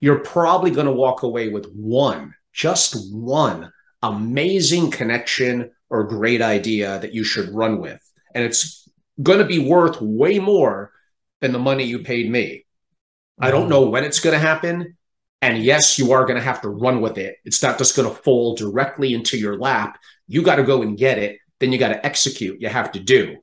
[0.00, 6.98] you're probably going to walk away with one, just one amazing connection or great idea
[7.00, 8.00] that you should run with
[8.34, 8.88] and it's
[9.22, 10.92] going to be worth way more
[11.40, 12.64] than the money you paid me.
[13.40, 14.96] I don't know when it's going to happen.
[15.42, 17.36] And yes, you are going to have to run with it.
[17.44, 19.98] It's not just going to fall directly into your lap.
[20.28, 21.38] You got to go and get it.
[21.58, 22.60] Then you got to execute.
[22.60, 23.38] You have to do.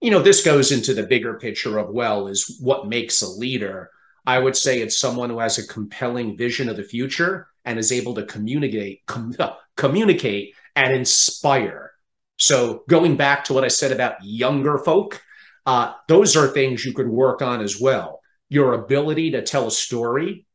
[0.00, 3.90] You know, this goes into the bigger picture of, well, is what makes a leader.
[4.26, 7.92] I would say it's someone who has a compelling vision of the future and is
[7.92, 9.34] able to communicate, com-
[9.76, 11.92] communicate and inspire.
[12.38, 15.22] So going back to what I said about younger folk,
[15.64, 18.20] uh, those are things you could work on as well.
[18.48, 20.46] Your ability to tell a story,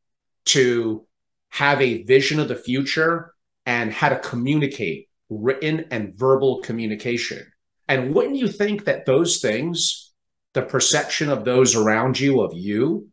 [0.46, 1.06] to
[1.50, 3.34] have a vision of the future,
[3.66, 7.46] and how to communicate written and verbal communication.
[7.88, 10.12] And wouldn't you think that those things,
[10.54, 13.08] the perception of those around you, of you,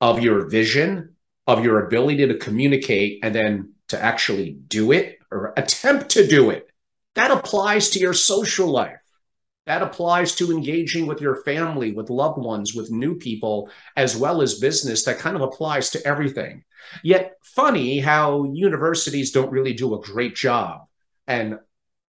[0.00, 1.16] of your vision,
[1.46, 6.50] of your ability to communicate, and then to actually do it or attempt to do
[6.50, 6.68] it,
[7.14, 8.98] that applies to your social life.
[9.66, 14.42] That applies to engaging with your family, with loved ones, with new people, as well
[14.42, 15.04] as business.
[15.04, 16.64] That kind of applies to everything.
[17.04, 20.86] Yet, funny how universities don't really do a great job,
[21.26, 21.58] and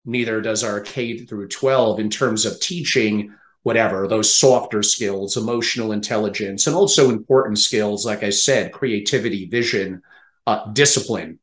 [0.06, 5.92] neither does our K through 12 in terms of teaching whatever those softer skills, emotional
[5.92, 10.02] intelligence, and also important skills, like I said, creativity, vision,
[10.48, 11.40] uh, discipline,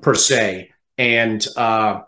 [0.00, 0.70] per se.
[1.00, 2.02] And uh,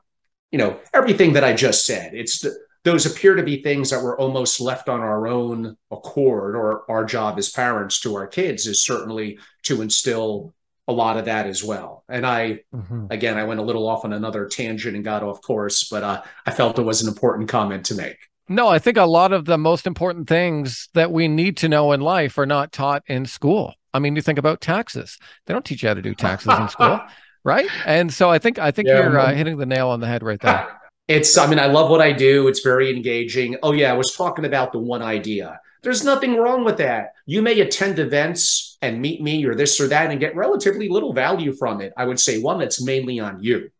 [0.50, 2.14] you know everything that I just said.
[2.14, 2.54] It's the,
[2.84, 7.04] those appear to be things that were almost left on our own accord, or our
[7.04, 10.52] job as parents to our kids is certainly to instill
[10.88, 12.04] a lot of that as well.
[12.08, 13.06] And I, mm-hmm.
[13.10, 16.22] again, I went a little off on another tangent and got off course, but uh,
[16.44, 18.18] I felt it was an important comment to make.
[18.48, 21.92] No, I think a lot of the most important things that we need to know
[21.92, 23.74] in life are not taught in school.
[23.94, 25.18] I mean, you think about taxes.
[25.46, 27.00] They don't teach you how to do taxes in school.
[27.44, 27.68] right?
[27.86, 30.22] And so I think I think yeah, you're uh, hitting the nail on the head
[30.22, 30.78] right there.
[31.08, 32.46] It's I mean I love what I do.
[32.46, 33.56] It's very engaging.
[33.64, 35.60] Oh yeah, I was talking about the one idea.
[35.82, 37.14] There's nothing wrong with that.
[37.26, 41.12] You may attend events and meet me or this or that and get relatively little
[41.12, 41.92] value from it.
[41.96, 43.70] I would say one that's mainly on you.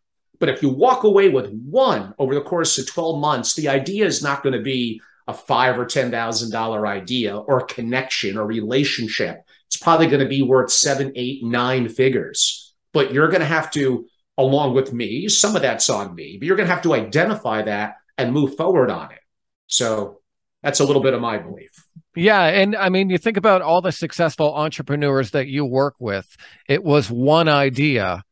[0.40, 4.04] But if you walk away with one over the course of 12 months, the idea
[4.04, 8.44] is not going to be a five or ten thousand dollar idea or connection or
[8.44, 9.44] relationship.
[9.68, 12.61] It's probably going to be worth seven, eight, nine figures
[12.92, 14.06] but you're going to have to,
[14.38, 17.62] along with me, some of that's on me, but you're going to have to identify
[17.62, 19.20] that and move forward on it.
[19.66, 20.20] So
[20.62, 21.70] that's a little bit of my belief.
[22.14, 22.42] Yeah.
[22.42, 26.36] And I mean, you think about all the successful entrepreneurs that you work with,
[26.68, 28.22] it was one idea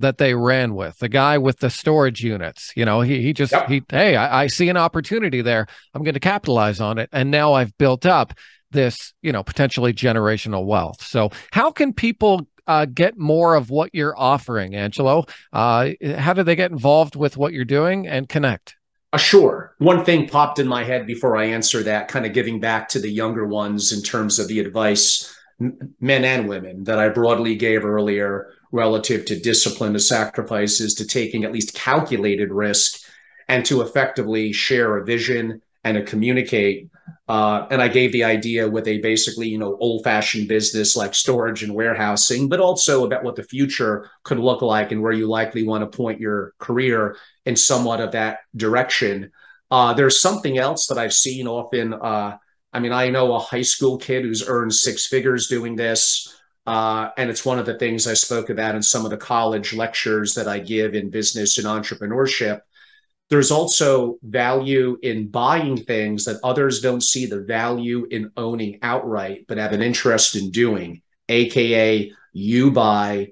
[0.00, 3.52] that they ran with the guy with the storage units you know he, he just
[3.52, 3.68] yep.
[3.68, 7.30] he hey I, I see an opportunity there i'm going to capitalize on it and
[7.30, 8.32] now i've built up
[8.70, 13.92] this you know potentially generational wealth so how can people uh, get more of what
[13.92, 15.24] you're offering, Angelo?
[15.52, 18.76] Uh, how do they get involved with what you're doing and connect?
[19.12, 19.74] Uh, sure.
[19.78, 23.00] One thing popped in my head before I answer that, kind of giving back to
[23.00, 27.84] the younger ones in terms of the advice, men and women, that I broadly gave
[27.84, 33.00] earlier relative to discipline, to sacrifices, to taking at least calculated risk,
[33.48, 36.90] and to effectively share a vision and to communicate
[37.28, 41.14] Uh, and I gave the idea with a basically, you know, old fashioned business like
[41.14, 45.28] storage and warehousing, but also about what the future could look like and where you
[45.28, 47.16] likely want to point your career
[47.46, 49.30] in somewhat of that direction.
[49.70, 51.94] Uh, there's something else that I've seen often.
[51.94, 52.36] Uh,
[52.72, 56.34] I mean, I know a high school kid who's earned six figures doing this.
[56.66, 59.72] Uh, and it's one of the things I spoke about in some of the college
[59.72, 62.60] lectures that I give in business and entrepreneurship
[63.30, 69.44] there's also value in buying things that others don't see the value in owning outright,
[69.46, 73.28] but have an interest in doing, AKA, you buy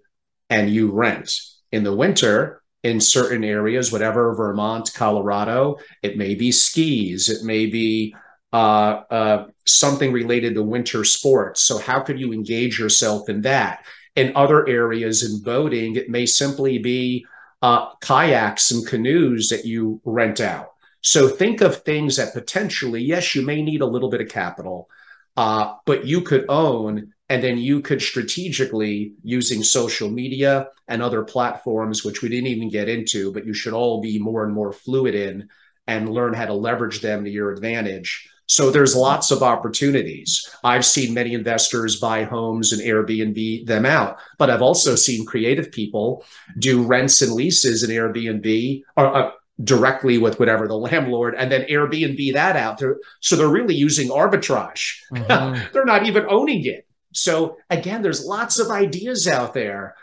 [0.49, 1.33] and you rent.
[1.73, 7.67] In the winter, in certain areas, whatever, Vermont, Colorado, it may be skis, it may
[7.67, 8.15] be
[8.53, 11.61] uh, uh, something related to winter sports.
[11.61, 13.85] So, how could you engage yourself in that?
[14.15, 17.27] In other areas in boating, it may simply be
[17.63, 20.73] uh, kayaks and canoes that you rent out.
[21.01, 24.89] So think of things that potentially, yes, you may need a little bit of capital,
[25.37, 31.23] uh, but you could own, and then you could strategically using social media and other
[31.23, 34.73] platforms, which we didn't even get into, but you should all be more and more
[34.73, 35.49] fluid in
[35.87, 40.49] and learn how to leverage them to your advantage so there's lots of opportunities.
[40.65, 45.71] I've seen many investors buy homes and Airbnb them out, but I've also seen creative
[45.71, 46.25] people
[46.59, 49.31] do rents and leases in Airbnb or uh,
[49.63, 52.79] directly with whatever the landlord and then Airbnb that out.
[52.79, 54.97] They're, so they're really using arbitrage.
[55.13, 55.73] Mm-hmm.
[55.73, 56.87] they're not even owning it.
[57.13, 59.95] So again, there's lots of ideas out there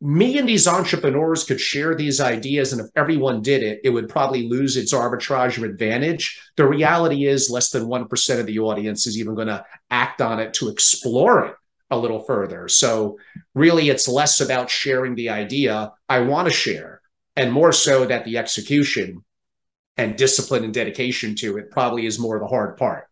[0.00, 4.08] me and these entrepreneurs could share these ideas and if everyone did it it would
[4.08, 6.40] probably lose its arbitrage of advantage.
[6.56, 10.38] The reality is less than 1% of the audience is even going to act on
[10.38, 11.54] it to explore it
[11.90, 12.68] a little further.
[12.68, 13.18] So
[13.54, 17.00] really it's less about sharing the idea i want to share
[17.36, 19.24] and more so that the execution
[19.96, 23.06] and discipline and dedication to it probably is more the hard part.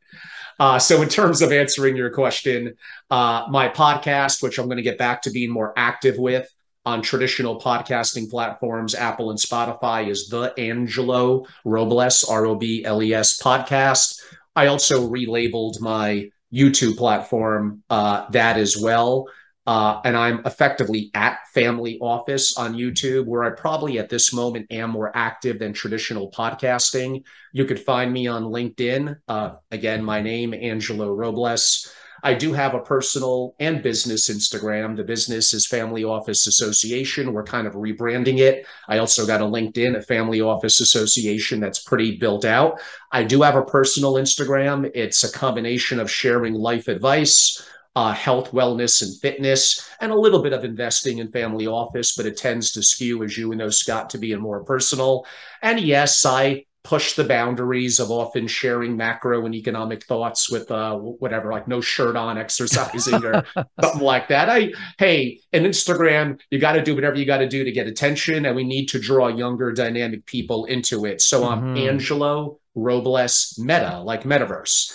[0.58, 2.74] Uh, so, in terms of answering your question,
[3.10, 6.48] uh, my podcast, which I'm going to get back to being more active with,
[6.84, 13.02] on traditional podcasting platforms, Apple and Spotify, is the Angelo Robles, R O B L
[13.02, 14.20] E S podcast.
[14.56, 19.26] I also relabeled my YouTube platform uh, that as well.
[19.66, 24.66] Uh, and I'm effectively at Family Office on YouTube, where I probably at this moment
[24.70, 27.24] am more active than traditional podcasting.
[27.52, 29.16] You could find me on LinkedIn.
[29.26, 31.90] Uh, again, my name, Angelo Robles.
[32.24, 34.96] I do have a personal and business Instagram.
[34.96, 37.34] The business is Family Office Association.
[37.34, 38.66] We're kind of rebranding it.
[38.88, 42.80] I also got a LinkedIn at Family Office Association that's pretty built out.
[43.12, 44.90] I do have a personal Instagram.
[44.94, 47.62] It's a combination of sharing life advice,
[47.94, 52.24] uh, health, wellness, and fitness, and a little bit of investing in family office, but
[52.24, 55.26] it tends to skew, as you know, Scott, to being more personal.
[55.60, 60.94] And yes, I push the boundaries of often sharing macro and economic thoughts with uh,
[60.94, 63.44] whatever, like no shirt on exercising or
[63.80, 64.50] something like that.
[64.50, 67.86] I, hey, in Instagram, you got to do whatever you got to do to get
[67.86, 71.22] attention, and we need to draw younger, dynamic people into it.
[71.22, 71.88] So I'm mm-hmm.
[71.88, 74.92] Angelo Robles Meta, like metaverse,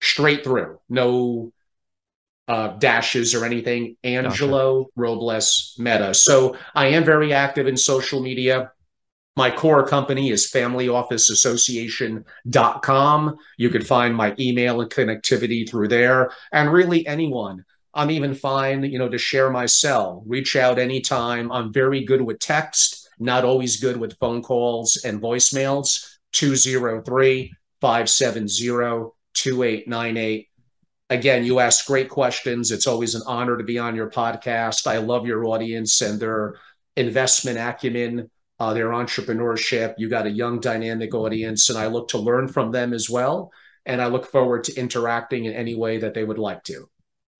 [0.00, 1.52] straight through, no
[2.46, 3.96] uh, dashes or anything.
[4.04, 4.92] Angelo gotcha.
[4.94, 6.14] Robles Meta.
[6.14, 8.70] So I am very active in social media.
[9.40, 13.36] My core company is familyofficeassociation.com.
[13.56, 16.30] You can find my email and connectivity through there.
[16.52, 17.64] And really, anyone.
[17.94, 20.22] I'm even fine, you know, to share my cell.
[20.26, 21.50] Reach out anytime.
[21.50, 26.18] I'm very good with text, not always good with phone calls and voicemails.
[26.32, 30.48] 203 570 2898.
[31.08, 32.70] Again, you ask great questions.
[32.70, 34.86] It's always an honor to be on your podcast.
[34.86, 36.56] I love your audience and their
[36.94, 38.28] investment acumen
[38.60, 39.94] uh, their entrepreneurship.
[39.96, 43.50] You got a young, dynamic audience, and I look to learn from them as well.
[43.86, 46.88] And I look forward to interacting in any way that they would like to.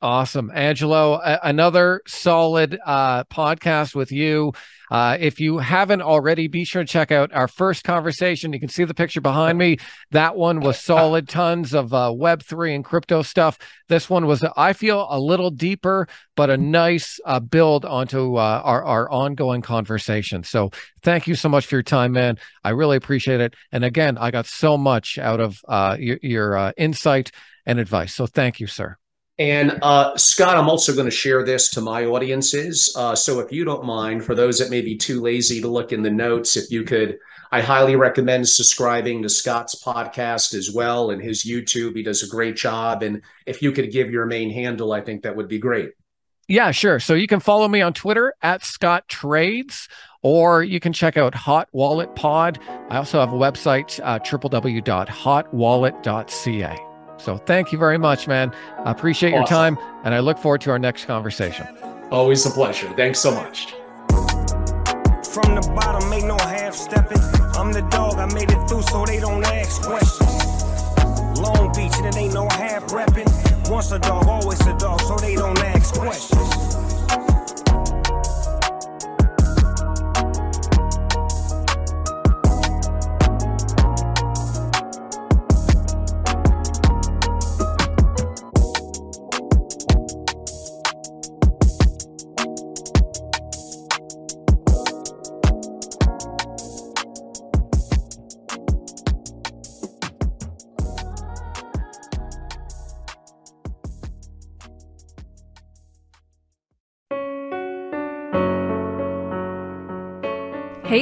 [0.03, 0.51] Awesome.
[0.55, 4.53] Angelo, a- another solid uh, podcast with you.
[4.91, 8.53] Uh, if you haven't already, be sure to check out our first conversation.
[8.53, 9.79] You can see the picture behind me.
[10.11, 13.59] That one was solid, tons of uh, Web3 and crypto stuff.
[13.89, 18.63] This one was, I feel, a little deeper, but a nice uh, build onto uh,
[18.65, 20.43] our, our ongoing conversation.
[20.43, 20.71] So
[21.03, 22.39] thank you so much for your time, man.
[22.65, 23.55] I really appreciate it.
[23.71, 27.31] And again, I got so much out of uh, your, your insight
[27.65, 28.15] and advice.
[28.15, 29.00] So thank you, sir.
[29.41, 32.95] And uh, Scott, I'm also going to share this to my audiences.
[32.95, 35.93] Uh, so if you don't mind, for those that may be too lazy to look
[35.93, 37.19] in the notes, if you could,
[37.51, 41.97] I highly recommend subscribing to Scott's podcast as well and his YouTube.
[41.97, 43.03] He does a great job.
[43.03, 45.93] And if you could give your main handle, I think that would be great.
[46.47, 47.01] Yeah, sure.
[47.01, 49.89] So you can follow me on Twitter at Scott Trades,
[50.21, 52.59] or you can check out Hot Wallet Pod.
[52.91, 56.90] I also have a website, uh, www.hotwallet.ca.
[57.21, 58.53] So thank you very much, man.
[58.85, 59.41] I appreciate awesome.
[59.41, 61.67] your time, and I look forward to our next conversation.
[62.11, 62.89] Always a pleasure.
[62.97, 63.75] Thanks so much.
[65.31, 67.23] From the bottom, make no half stepping.
[67.57, 71.39] I'm the dog, I made it through so they don't ask questions.
[71.39, 73.71] Long Beach, and it ain't no half repping.
[73.71, 77.00] Once a dog, always a dog, so they don't ask questions.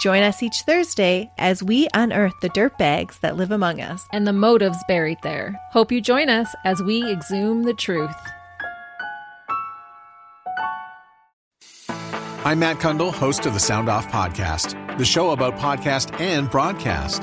[0.00, 4.26] Join us each Thursday as we unearth the dirt bags that live among us and
[4.26, 5.58] the motives buried there.
[5.72, 8.14] Hope you join us as we exhume the truth.
[12.46, 17.22] I'm Matt Cundill, host of the Sound Off Podcast, the show about podcast and broadcast.